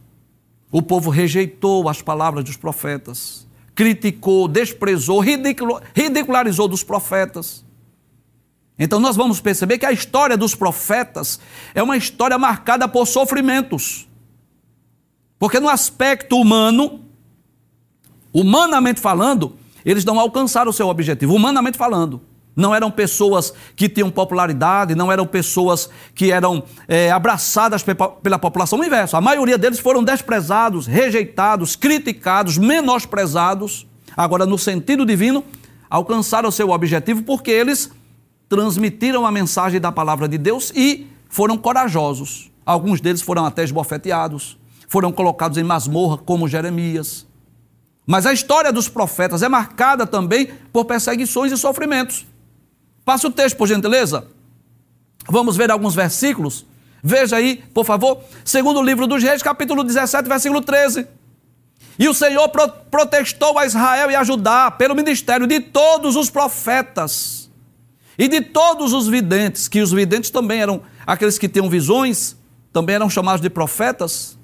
O 0.71 0.81
povo 0.81 1.11
rejeitou 1.11 1.87
as 1.87 2.01
palavras 2.01 2.43
dos 2.43 2.57
profetas, 2.57 3.42
criticou, 3.75 4.47
desprezou, 4.47 5.19
ridicularizou 5.19 6.67
dos 6.67 6.83
profetas. 6.83 7.63
Então 8.77 8.99
nós 8.99 9.15
vamos 9.15 9.39
perceber 9.39 9.77
que 9.77 9.85
a 9.85 9.91
história 9.91 10.35
dos 10.35 10.55
profetas 10.55 11.39
é 11.73 11.81
uma 11.81 11.97
história 11.97 12.37
marcada 12.37 12.87
por 12.87 13.05
sofrimentos. 13.05 14.07
Porque 15.37 15.59
no 15.59 15.69
aspecto 15.69 16.37
humano, 16.37 17.01
humanamente 18.31 18.99
falando, 18.99 19.57
eles 19.85 20.05
não 20.05 20.19
alcançaram 20.19 20.69
o 20.69 20.73
seu 20.73 20.87
objetivo, 20.87 21.35
humanamente 21.35 21.77
falando. 21.77 22.21
Não 22.55 22.73
eram 22.73 22.91
pessoas 22.91 23.53
que 23.75 23.89
tinham 23.89 24.11
popularidade, 24.11 24.93
não 24.93 25.11
eram 25.11 25.25
pessoas 25.25 25.89
que 26.13 26.31
eram 26.31 26.63
é, 26.87 27.11
abraçadas 27.11 27.83
pela 28.21 28.37
população. 28.37 28.79
O 28.79 28.85
inverso, 28.85 29.17
a 29.17 29.21
maioria 29.21 29.57
deles 29.57 29.79
foram 29.79 30.03
desprezados, 30.03 30.85
rejeitados, 30.85 31.75
criticados, 31.75 32.57
menosprezados. 32.57 33.87
Agora, 34.15 34.45
no 34.45 34.57
sentido 34.57 35.05
divino, 35.05 35.43
alcançaram 35.89 36.51
seu 36.51 36.69
objetivo 36.69 37.23
porque 37.23 37.49
eles 37.49 37.91
transmitiram 38.47 39.25
a 39.25 39.31
mensagem 39.31 39.81
da 39.81 39.91
palavra 39.91 40.27
de 40.27 40.37
Deus 40.37 40.71
e 40.75 41.07
foram 41.27 41.57
corajosos. 41.57 42.51
Alguns 42.63 43.01
deles 43.01 43.21
foram 43.21 43.45
até 43.45 43.63
esbofeteados, 43.63 44.57
foram 44.87 45.11
colocados 45.11 45.57
em 45.57 45.63
masmorra, 45.63 46.19
como 46.19 46.47
Jeremias. 46.47 47.25
Mas 48.05 48.25
a 48.25 48.33
história 48.33 48.71
dos 48.71 48.87
profetas 48.87 49.41
é 49.41 49.49
marcada 49.49 50.05
também 50.05 50.49
por 50.71 50.85
perseguições 50.85 51.51
e 51.51 51.57
sofrimentos. 51.57 52.27
Passa 53.05 53.27
o 53.27 53.31
texto, 53.31 53.57
por 53.57 53.67
gentileza. 53.67 54.27
Vamos 55.29 55.55
ver 55.55 55.71
alguns 55.71 55.95
versículos. 55.95 56.65
Veja 57.03 57.35
aí, 57.35 57.63
por 57.73 57.85
favor. 57.85 58.19
Segundo 58.45 58.81
livro 58.81 59.07
dos 59.07 59.21
Reis, 59.21 59.41
capítulo 59.41 59.83
17, 59.83 60.27
versículo 60.27 60.61
13. 60.61 61.07
E 61.99 62.07
o 62.07 62.13
Senhor 62.13 62.47
pro 62.49 62.67
protestou 62.89 63.57
a 63.59 63.65
Israel 63.65 64.09
e 64.09 64.15
a 64.15 64.23
Judá 64.23 64.71
pelo 64.71 64.95
ministério 64.95 65.45
de 65.45 65.59
todos 65.59 66.15
os 66.15 66.29
profetas 66.29 67.51
e 68.17 68.27
de 68.27 68.41
todos 68.41 68.93
os 68.93 69.07
videntes, 69.07 69.67
que 69.67 69.81
os 69.81 69.91
videntes 69.91 70.29
também 70.29 70.61
eram 70.61 70.81
aqueles 71.05 71.37
que 71.37 71.49
tinham 71.49 71.69
visões, 71.69 72.35
também 72.71 72.95
eram 72.95 73.09
chamados 73.09 73.41
de 73.41 73.49
profetas. 73.49 74.37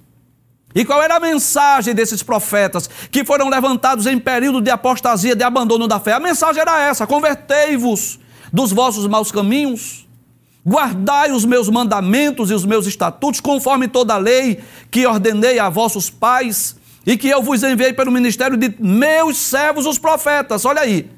E 0.75 0.85
qual 0.85 1.01
era 1.01 1.15
a 1.15 1.19
mensagem 1.19 1.95
desses 1.95 2.21
profetas 2.21 2.87
que 3.11 3.25
foram 3.25 3.49
levantados 3.49 4.05
em 4.05 4.19
período 4.19 4.61
de 4.61 4.69
apostasia, 4.69 5.35
de 5.35 5.43
abandono 5.43 5.87
da 5.87 5.99
fé? 5.99 6.13
A 6.13 6.19
mensagem 6.19 6.61
era 6.61 6.79
essa: 6.81 7.07
convertei-vos 7.07 8.19
dos 8.51 8.71
vossos 8.71 9.07
maus 9.07 9.31
caminhos, 9.31 10.07
guardai 10.65 11.31
os 11.31 11.45
meus 11.45 11.69
mandamentos 11.69 12.51
e 12.51 12.53
os 12.53 12.65
meus 12.65 12.85
estatutos, 12.85 13.39
conforme 13.39 13.87
toda 13.87 14.13
a 14.13 14.17
lei 14.17 14.59
que 14.91 15.05
ordenei 15.05 15.59
a 15.59 15.69
vossos 15.69 16.09
pais 16.09 16.75
e 17.05 17.17
que 17.17 17.27
eu 17.27 17.41
vos 17.41 17.63
enviei 17.63 17.93
pelo 17.93 18.11
ministério 18.11 18.57
de 18.57 18.75
meus 18.79 19.37
servos, 19.37 19.85
os 19.85 19.97
profetas. 19.97 20.65
Olha 20.65 20.81
aí. 20.81 21.09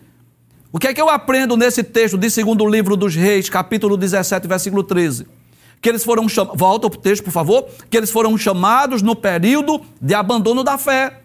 O 0.72 0.80
que 0.80 0.88
é 0.88 0.94
que 0.94 1.02
eu 1.02 1.10
aprendo 1.10 1.58
nesse 1.58 1.84
texto 1.84 2.18
de 2.18 2.30
segundo 2.30 2.66
livro 2.66 2.96
dos 2.96 3.14
reis, 3.14 3.50
capítulo 3.50 3.98
17, 3.98 4.48
versículo 4.48 4.84
13? 4.84 5.28
Que 5.82 5.90
eles 5.90 6.04
foram 6.04 6.30
chamados, 6.30 6.58
volta 6.58 6.88
o 6.88 6.90
texto, 6.90 7.24
por 7.24 7.32
favor, 7.32 7.68
que 7.90 7.98
eles 7.98 8.10
foram 8.10 8.38
chamados 8.38 9.02
no 9.02 9.16
período 9.16 9.82
de 10.00 10.14
abandono 10.14 10.64
da 10.64 10.78
fé. 10.78 11.20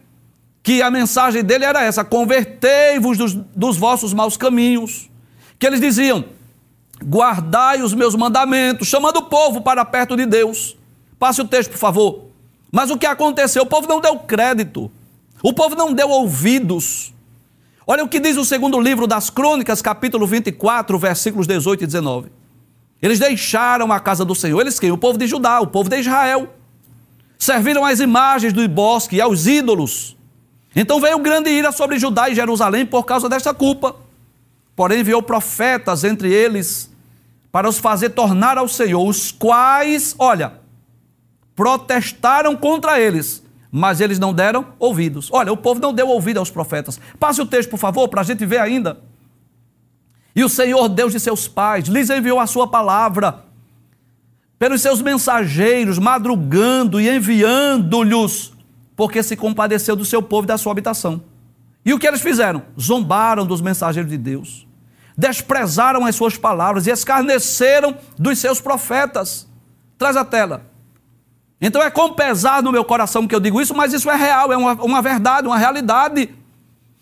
Que 0.64 0.82
a 0.82 0.90
mensagem 0.90 1.44
dele 1.44 1.64
era 1.64 1.84
essa: 1.84 2.02
convertei-vos 2.02 3.16
dos, 3.16 3.34
dos 3.34 3.76
vossos 3.76 4.12
maus 4.12 4.36
caminhos 4.36 5.08
que 5.58 5.66
eles 5.66 5.80
diziam: 5.80 6.24
guardai 7.04 7.82
os 7.82 7.94
meus 7.94 8.14
mandamentos, 8.14 8.88
chamando 8.88 9.18
o 9.18 9.22
povo 9.22 9.60
para 9.60 9.84
perto 9.84 10.16
de 10.16 10.26
Deus. 10.26 10.76
Passe 11.18 11.40
o 11.40 11.46
texto, 11.46 11.70
por 11.70 11.78
favor. 11.78 12.26
Mas 12.70 12.90
o 12.90 12.98
que 12.98 13.06
aconteceu? 13.06 13.62
O 13.62 13.66
povo 13.66 13.88
não 13.88 14.00
deu 14.00 14.18
crédito, 14.18 14.90
o 15.42 15.52
povo 15.52 15.74
não 15.74 15.92
deu 15.92 16.08
ouvidos. 16.10 17.12
Olha 17.86 18.02
o 18.02 18.08
que 18.08 18.18
diz 18.18 18.36
o 18.36 18.44
segundo 18.44 18.80
livro 18.80 19.06
das 19.06 19.30
Crônicas, 19.30 19.80
capítulo 19.80 20.26
24, 20.26 20.98
versículos 20.98 21.46
18 21.46 21.84
e 21.84 21.86
19. 21.86 22.30
Eles 23.00 23.18
deixaram 23.18 23.92
a 23.92 24.00
casa 24.00 24.24
do 24.24 24.34
Senhor, 24.34 24.60
eles 24.60 24.80
quem? 24.80 24.90
O 24.90 24.98
povo 24.98 25.16
de 25.16 25.26
Judá, 25.26 25.60
o 25.60 25.68
povo 25.68 25.88
de 25.88 26.00
Israel. 26.00 26.52
Serviram 27.38 27.84
as 27.84 28.00
imagens 28.00 28.52
do 28.52 28.66
bosque 28.68 29.16
e 29.16 29.20
aos 29.20 29.46
ídolos. 29.46 30.16
Então 30.74 31.00
veio 31.00 31.18
grande 31.20 31.50
ira 31.50 31.70
sobre 31.70 31.98
Judá 31.98 32.28
e 32.28 32.34
Jerusalém 32.34 32.84
por 32.84 33.04
causa 33.04 33.28
desta 33.28 33.54
culpa. 33.54 33.94
Porém, 34.76 35.00
enviou 35.00 35.22
profetas 35.22 36.04
entre 36.04 36.30
eles 36.30 36.94
para 37.50 37.66
os 37.66 37.78
fazer 37.78 38.10
tornar 38.10 38.58
ao 38.58 38.68
Senhor, 38.68 39.02
os 39.08 39.32
quais, 39.32 40.14
olha, 40.18 40.60
protestaram 41.54 42.54
contra 42.54 43.00
eles, 43.00 43.42
mas 43.72 44.02
eles 44.02 44.18
não 44.18 44.34
deram 44.34 44.66
ouvidos. 44.78 45.30
Olha, 45.32 45.50
o 45.50 45.56
povo 45.56 45.80
não 45.80 45.94
deu 45.94 46.06
ouvido 46.08 46.38
aos 46.38 46.50
profetas. 46.50 47.00
Passe 47.18 47.40
o 47.40 47.46
texto, 47.46 47.70
por 47.70 47.78
favor, 47.78 48.06
para 48.08 48.20
a 48.20 48.24
gente 48.24 48.44
ver 48.44 48.60
ainda. 48.60 49.00
E 50.34 50.44
o 50.44 50.50
Senhor, 50.50 50.86
Deus 50.90 51.12
de 51.12 51.20
seus 51.20 51.48
pais, 51.48 51.88
lhes 51.88 52.10
enviou 52.10 52.38
a 52.38 52.46
sua 52.46 52.68
palavra 52.68 53.46
pelos 54.58 54.82
seus 54.82 55.00
mensageiros, 55.00 55.98
madrugando 55.98 57.00
e 57.00 57.08
enviando-lhes, 57.08 58.52
porque 58.94 59.22
se 59.22 59.34
compadeceu 59.34 59.96
do 59.96 60.04
seu 60.04 60.22
povo 60.22 60.44
e 60.44 60.48
da 60.48 60.58
sua 60.58 60.72
habitação. 60.72 61.22
E 61.82 61.94
o 61.94 61.98
que 61.98 62.06
eles 62.06 62.20
fizeram? 62.20 62.64
Zombaram 62.78 63.46
dos 63.46 63.62
mensageiros 63.62 64.10
de 64.10 64.18
Deus 64.18 64.65
desprezaram 65.16 66.04
as 66.04 66.14
suas 66.14 66.36
palavras 66.36 66.86
e 66.86 66.90
escarneceram 66.90 67.96
dos 68.18 68.38
seus 68.38 68.60
profetas. 68.60 69.48
Traz 69.96 70.16
a 70.16 70.24
tela. 70.24 70.66
Então 71.60 71.80
é 71.80 71.90
com 71.90 72.12
pesar 72.12 72.62
no 72.62 72.70
meu 72.70 72.84
coração 72.84 73.26
que 73.26 73.34
eu 73.34 73.40
digo 73.40 73.60
isso, 73.60 73.74
mas 73.74 73.92
isso 73.94 74.10
é 74.10 74.16
real, 74.16 74.52
é 74.52 74.56
uma, 74.56 74.74
uma 74.74 75.00
verdade, 75.00 75.46
uma 75.46 75.56
realidade. 75.56 76.28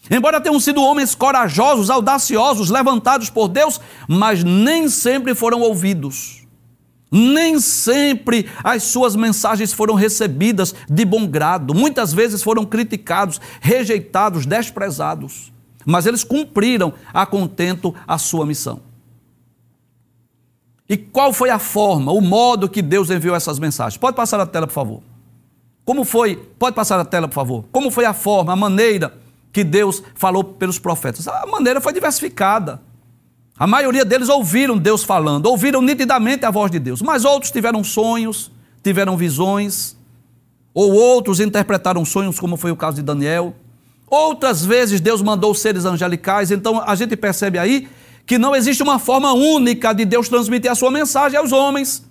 Embora 0.08 0.40
tenham 0.40 0.60
sido 0.60 0.82
homens 0.82 1.14
corajosos, 1.14 1.90
audaciosos, 1.90 2.70
levantados 2.70 3.30
por 3.30 3.48
Deus, 3.48 3.80
mas 4.06 4.44
nem 4.44 4.88
sempre 4.88 5.34
foram 5.34 5.60
ouvidos. 5.60 6.44
Nem 7.10 7.58
sempre 7.58 8.48
as 8.62 8.84
suas 8.84 9.16
mensagens 9.16 9.72
foram 9.72 9.94
recebidas 9.94 10.74
de 10.88 11.04
bom 11.04 11.26
grado. 11.26 11.74
Muitas 11.74 12.12
vezes 12.12 12.42
foram 12.42 12.64
criticados, 12.64 13.40
rejeitados, 13.60 14.46
desprezados 14.46 15.53
mas 15.84 16.06
eles 16.06 16.24
cumpriram 16.24 16.92
a 17.12 17.26
contento 17.26 17.94
a 18.06 18.18
sua 18.18 18.46
missão. 18.46 18.80
E 20.88 20.96
qual 20.96 21.32
foi 21.32 21.50
a 21.50 21.58
forma, 21.58 22.12
o 22.12 22.20
modo 22.20 22.68
que 22.68 22.82
Deus 22.82 23.10
enviou 23.10 23.34
essas 23.34 23.58
mensagens? 23.58 23.96
Pode 23.96 24.16
passar 24.16 24.38
a 24.40 24.46
tela, 24.46 24.66
por 24.66 24.74
favor. 24.74 25.02
Como 25.84 26.04
foi? 26.04 26.36
Pode 26.58 26.74
passar 26.74 26.98
a 26.98 27.04
tela, 27.04 27.28
por 27.28 27.34
favor. 27.34 27.64
Como 27.72 27.90
foi 27.90 28.04
a 28.04 28.12
forma, 28.12 28.52
a 28.52 28.56
maneira 28.56 29.14
que 29.52 29.64
Deus 29.64 30.02
falou 30.14 30.44
pelos 30.44 30.78
profetas? 30.78 31.26
A 31.28 31.46
maneira 31.46 31.80
foi 31.80 31.92
diversificada. 31.92 32.80
A 33.56 33.66
maioria 33.66 34.04
deles 34.04 34.28
ouviram 34.28 34.76
Deus 34.76 35.04
falando, 35.04 35.46
ouviram 35.46 35.80
nitidamente 35.80 36.44
a 36.44 36.50
voz 36.50 36.70
de 36.70 36.78
Deus, 36.78 37.00
mas 37.00 37.24
outros 37.24 37.52
tiveram 37.52 37.84
sonhos, 37.84 38.50
tiveram 38.82 39.16
visões, 39.16 39.96
ou 40.74 40.92
outros 40.92 41.38
interpretaram 41.38 42.04
sonhos, 42.04 42.40
como 42.40 42.56
foi 42.56 42.72
o 42.72 42.76
caso 42.76 42.96
de 42.96 43.02
Daniel. 43.02 43.54
Outras 44.14 44.64
vezes 44.64 45.00
Deus 45.00 45.20
mandou 45.20 45.52
seres 45.56 45.84
angelicais, 45.84 46.52
então 46.52 46.80
a 46.86 46.94
gente 46.94 47.16
percebe 47.16 47.58
aí 47.58 47.88
que 48.24 48.38
não 48.38 48.54
existe 48.54 48.80
uma 48.80 49.00
forma 49.00 49.32
única 49.32 49.92
de 49.92 50.04
Deus 50.04 50.28
transmitir 50.28 50.70
a 50.70 50.74
sua 50.76 50.88
mensagem 50.88 51.36
aos 51.36 51.50
homens. 51.50 52.04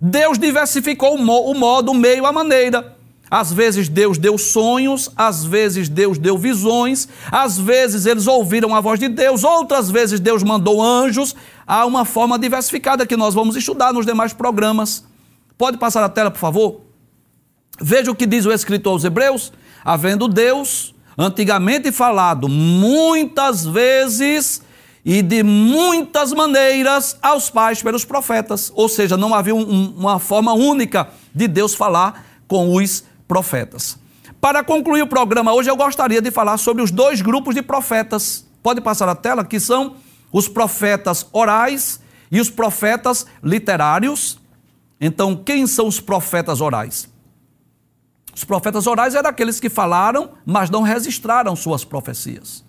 Deus 0.00 0.38
diversificou 0.38 1.16
o 1.16 1.54
modo, 1.54 1.92
o 1.92 1.94
meio, 1.94 2.24
a 2.24 2.32
maneira. 2.32 2.96
Às 3.30 3.52
vezes 3.52 3.90
Deus 3.90 4.16
deu 4.16 4.38
sonhos, 4.38 5.10
às 5.14 5.44
vezes 5.44 5.86
Deus 5.90 6.16
deu 6.16 6.38
visões, 6.38 7.06
às 7.30 7.58
vezes 7.58 8.06
eles 8.06 8.26
ouviram 8.26 8.74
a 8.74 8.80
voz 8.80 8.98
de 8.98 9.10
Deus, 9.10 9.44
outras 9.44 9.90
vezes 9.90 10.18
Deus 10.18 10.42
mandou 10.42 10.82
anjos. 10.82 11.36
Há 11.66 11.84
uma 11.84 12.06
forma 12.06 12.38
diversificada 12.38 13.04
que 13.04 13.18
nós 13.18 13.34
vamos 13.34 13.54
estudar 13.54 13.92
nos 13.92 14.06
demais 14.06 14.32
programas. 14.32 15.04
Pode 15.58 15.76
passar 15.76 16.02
a 16.02 16.08
tela, 16.08 16.30
por 16.30 16.40
favor? 16.40 16.80
Veja 17.78 18.10
o 18.10 18.14
que 18.14 18.24
diz 18.24 18.46
o 18.46 18.50
escritor 18.50 18.94
aos 18.94 19.04
Hebreus: 19.04 19.52
havendo 19.84 20.26
Deus 20.26 20.94
antigamente 21.20 21.92
falado 21.92 22.48
muitas 22.48 23.66
vezes 23.66 24.62
e 25.04 25.20
de 25.20 25.42
muitas 25.42 26.32
maneiras 26.32 27.18
aos 27.20 27.50
pais 27.50 27.82
pelos 27.82 28.06
profetas. 28.06 28.72
Ou 28.74 28.88
seja, 28.88 29.18
não 29.18 29.34
havia 29.34 29.54
um, 29.54 29.94
uma 29.96 30.18
forma 30.18 30.54
única 30.54 31.08
de 31.34 31.46
Deus 31.46 31.74
falar 31.74 32.24
com 32.48 32.74
os 32.74 33.04
profetas. 33.28 33.98
Para 34.40 34.64
concluir 34.64 35.02
o 35.02 35.06
programa 35.06 35.52
hoje, 35.52 35.70
eu 35.70 35.76
gostaria 35.76 36.22
de 36.22 36.30
falar 36.30 36.56
sobre 36.56 36.82
os 36.82 36.90
dois 36.90 37.20
grupos 37.20 37.54
de 37.54 37.60
profetas. 37.60 38.46
Pode 38.62 38.80
passar 38.80 39.08
a 39.08 39.14
tela, 39.14 39.44
que 39.44 39.60
são 39.60 39.96
os 40.32 40.48
profetas 40.48 41.26
orais 41.32 42.00
e 42.32 42.40
os 42.40 42.48
profetas 42.48 43.26
literários. 43.44 44.38
Então, 44.98 45.36
quem 45.36 45.66
são 45.66 45.86
os 45.86 46.00
profetas 46.00 46.62
orais? 46.62 47.09
Os 48.34 48.44
profetas 48.44 48.86
orais 48.86 49.14
eram 49.14 49.30
aqueles 49.30 49.58
que 49.58 49.68
falaram, 49.68 50.30
mas 50.44 50.70
não 50.70 50.82
registraram 50.82 51.54
suas 51.56 51.84
profecias. 51.84 52.64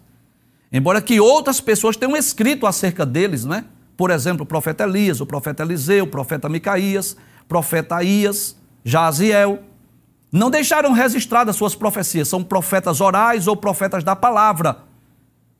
Embora 0.71 1.01
que 1.01 1.19
outras 1.19 1.59
pessoas 1.59 1.97
tenham 1.97 2.15
escrito 2.15 2.65
acerca 2.65 3.05
deles, 3.05 3.45
né? 3.45 3.65
Por 3.97 4.09
exemplo, 4.09 4.43
o 4.43 4.47
profeta 4.47 4.83
Elias, 4.83 5.21
o 5.21 5.25
profeta 5.25 5.63
Eliseu, 5.63 6.05
o 6.05 6.07
profeta 6.07 6.49
Micaías, 6.49 7.13
o 7.43 7.45
profeta 7.47 7.97
Aías, 7.97 8.55
Jaziel 8.83 9.59
não 10.31 10.49
deixaram 10.49 10.93
registradas 10.93 11.57
suas 11.57 11.75
profecias, 11.75 12.29
são 12.29 12.41
profetas 12.41 13.01
orais 13.01 13.47
ou 13.47 13.55
profetas 13.55 14.03
da 14.03 14.15
palavra. 14.15 14.77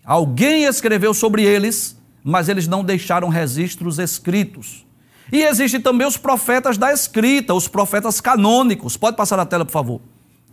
Alguém 0.04 0.64
escreveu 0.64 1.14
sobre 1.14 1.44
eles, 1.44 2.00
mas 2.24 2.48
eles 2.48 2.68
não 2.68 2.84
deixaram 2.84 3.28
registros 3.28 4.00
escritos. 4.00 4.86
E 5.32 5.44
existem 5.44 5.80
também 5.80 6.06
os 6.06 6.18
profetas 6.18 6.78
da 6.78 6.92
escrita, 6.92 7.54
os 7.54 7.68
profetas 7.68 8.20
canônicos. 8.20 8.98
Pode 8.98 9.16
passar 9.16 9.40
a 9.40 9.46
tela, 9.46 9.64
por 9.64 9.72
favor. 9.72 10.02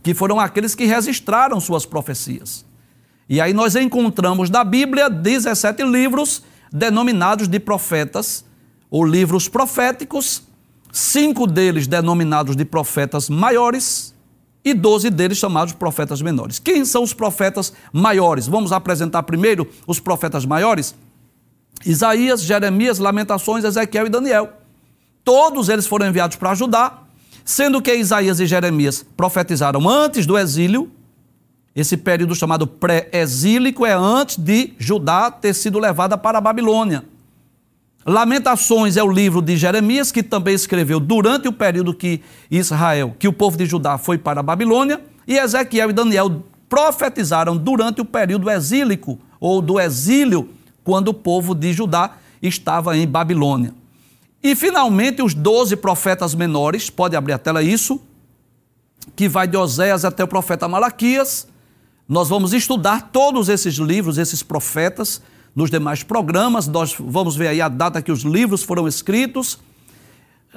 Que 0.02 0.14
foram 0.14 0.38
aqueles 0.38 0.74
que 0.74 0.84
registraram 0.84 1.60
suas 1.60 1.84
profecias. 1.84 2.64
E 3.28 3.40
aí 3.40 3.52
nós 3.52 3.74
encontramos 3.74 4.48
na 4.48 4.62
Bíblia 4.62 5.10
17 5.10 5.82
livros 5.82 6.42
denominados 6.72 7.48
de 7.48 7.58
profetas, 7.58 8.44
ou 8.90 9.04
livros 9.04 9.48
proféticos, 9.48 10.42
cinco 10.92 11.46
deles 11.46 11.86
denominados 11.86 12.56
de 12.56 12.64
profetas 12.64 13.28
maiores 13.28 14.14
e 14.64 14.72
doze 14.74 15.10
deles 15.10 15.38
chamados 15.38 15.74
profetas 15.74 16.22
menores. 16.22 16.58
Quem 16.58 16.84
são 16.84 17.02
os 17.02 17.12
profetas 17.12 17.72
maiores? 17.92 18.46
Vamos 18.46 18.72
apresentar 18.72 19.22
primeiro 19.24 19.68
os 19.86 20.00
profetas 20.00 20.44
maiores? 20.44 20.94
Isaías, 21.84 22.42
Jeremias, 22.42 22.98
Lamentações, 22.98 23.64
Ezequiel 23.64 24.06
e 24.06 24.10
Daniel. 24.10 24.52
Todos 25.28 25.68
eles 25.68 25.86
foram 25.86 26.06
enviados 26.06 26.38
para 26.38 26.54
Judá, 26.54 27.00
sendo 27.44 27.82
que 27.82 27.94
Isaías 27.94 28.40
e 28.40 28.46
Jeremias 28.46 29.04
profetizaram 29.14 29.86
antes 29.86 30.24
do 30.24 30.38
exílio. 30.38 30.90
Esse 31.76 31.98
período 31.98 32.34
chamado 32.34 32.66
pré-exílico 32.66 33.84
é 33.84 33.92
antes 33.92 34.38
de 34.38 34.72
Judá 34.78 35.30
ter 35.30 35.52
sido 35.52 35.78
levada 35.78 36.16
para 36.16 36.38
a 36.38 36.40
Babilônia. 36.40 37.04
Lamentações 38.06 38.96
é 38.96 39.02
o 39.02 39.12
livro 39.12 39.42
de 39.42 39.54
Jeremias, 39.54 40.10
que 40.10 40.22
também 40.22 40.54
escreveu 40.54 40.98
durante 40.98 41.46
o 41.46 41.52
período 41.52 41.92
que 41.92 42.22
Israel, 42.50 43.14
que 43.18 43.28
o 43.28 43.32
povo 43.34 43.58
de 43.58 43.66
Judá 43.66 43.98
foi 43.98 44.16
para 44.16 44.40
a 44.40 44.42
Babilônia, 44.42 44.98
e 45.26 45.36
Ezequiel 45.36 45.90
e 45.90 45.92
Daniel 45.92 46.42
profetizaram 46.70 47.54
durante 47.54 48.00
o 48.00 48.04
período 48.06 48.48
exílico, 48.48 49.18
ou 49.38 49.60
do 49.60 49.78
exílio, 49.78 50.48
quando 50.82 51.08
o 51.08 51.14
povo 51.14 51.54
de 51.54 51.74
Judá 51.74 52.12
estava 52.40 52.96
em 52.96 53.06
Babilônia. 53.06 53.74
E 54.42 54.54
finalmente 54.54 55.22
os 55.22 55.34
doze 55.34 55.76
profetas 55.76 56.34
menores, 56.34 56.88
pode 56.88 57.16
abrir 57.16 57.32
a 57.32 57.38
tela 57.38 57.62
isso, 57.62 58.00
que 59.16 59.28
vai 59.28 59.48
de 59.48 59.56
Oséias 59.56 60.04
até 60.04 60.22
o 60.22 60.28
profeta 60.28 60.68
Malaquias. 60.68 61.48
Nós 62.08 62.28
vamos 62.28 62.52
estudar 62.52 63.10
todos 63.12 63.48
esses 63.48 63.74
livros, 63.74 64.16
esses 64.16 64.42
profetas, 64.42 65.20
nos 65.54 65.70
demais 65.70 66.02
programas. 66.02 66.68
Nós 66.68 66.94
vamos 66.98 67.36
ver 67.36 67.48
aí 67.48 67.60
a 67.60 67.68
data 67.68 68.00
que 68.00 68.12
os 68.12 68.22
livros 68.22 68.62
foram 68.62 68.86
escritos, 68.86 69.58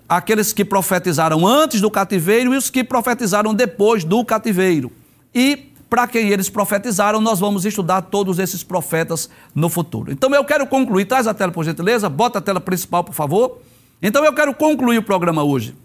aqueles 0.07 0.53
que 0.53 0.63
profetizaram 0.63 1.45
antes 1.45 1.81
do 1.81 1.89
cativeiro 1.89 2.53
e 2.53 2.57
os 2.57 2.69
que 2.69 2.83
profetizaram 2.83 3.53
depois 3.53 4.03
do 4.03 4.23
cativeiro. 4.23 4.91
E 5.33 5.71
para 5.89 6.07
quem 6.07 6.29
eles 6.29 6.49
profetizaram, 6.49 7.19
nós 7.19 7.39
vamos 7.39 7.65
estudar 7.65 8.03
todos 8.03 8.39
esses 8.39 8.63
profetas 8.63 9.29
no 9.53 9.67
futuro. 9.67 10.11
Então 10.11 10.33
eu 10.33 10.45
quero 10.45 10.65
concluir, 10.67 11.05
traz 11.05 11.27
a 11.27 11.33
tela 11.33 11.51
por 11.51 11.65
gentileza, 11.65 12.07
bota 12.07 12.39
a 12.39 12.41
tela 12.41 12.61
principal, 12.61 13.03
por 13.03 13.13
favor. 13.13 13.59
Então 14.01 14.25
eu 14.25 14.33
quero 14.33 14.53
concluir 14.53 14.97
o 14.97 15.03
programa 15.03 15.43
hoje 15.43 15.75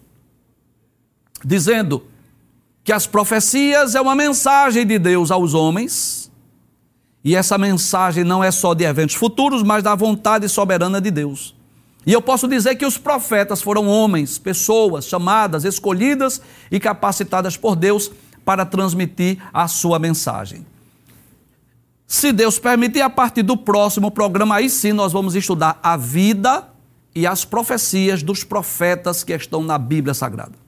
dizendo 1.44 2.04
que 2.82 2.92
as 2.92 3.06
profecias 3.06 3.94
é 3.94 4.00
uma 4.00 4.14
mensagem 4.14 4.86
de 4.86 4.98
Deus 4.98 5.30
aos 5.30 5.54
homens 5.54 6.30
e 7.22 7.34
essa 7.34 7.58
mensagem 7.58 8.24
não 8.24 8.42
é 8.42 8.50
só 8.50 8.72
de 8.72 8.84
eventos 8.84 9.16
futuros, 9.16 9.62
mas 9.62 9.82
da 9.82 9.94
vontade 9.94 10.48
soberana 10.48 11.00
de 11.00 11.10
Deus. 11.10 11.54
E 12.06 12.12
eu 12.12 12.22
posso 12.22 12.46
dizer 12.46 12.76
que 12.76 12.86
os 12.86 12.96
profetas 12.96 13.60
foram 13.60 13.88
homens, 13.88 14.38
pessoas 14.38 15.06
chamadas, 15.06 15.64
escolhidas 15.64 16.40
e 16.70 16.78
capacitadas 16.78 17.56
por 17.56 17.74
Deus 17.74 18.12
para 18.44 18.64
transmitir 18.64 19.38
a 19.52 19.66
sua 19.66 19.98
mensagem. 19.98 20.64
Se 22.06 22.32
Deus 22.32 22.60
permitir, 22.60 23.00
a 23.00 23.10
partir 23.10 23.42
do 23.42 23.56
próximo 23.56 24.08
programa, 24.12 24.54
aí 24.54 24.70
sim 24.70 24.92
nós 24.92 25.12
vamos 25.12 25.34
estudar 25.34 25.80
a 25.82 25.96
vida 25.96 26.68
e 27.16 27.26
as 27.26 27.46
profecias 27.46 28.22
dos 28.22 28.44
profetas 28.44 29.24
que 29.24 29.32
estão 29.32 29.62
na 29.62 29.78
Bíblia 29.78 30.12
Sagrada. 30.12 30.65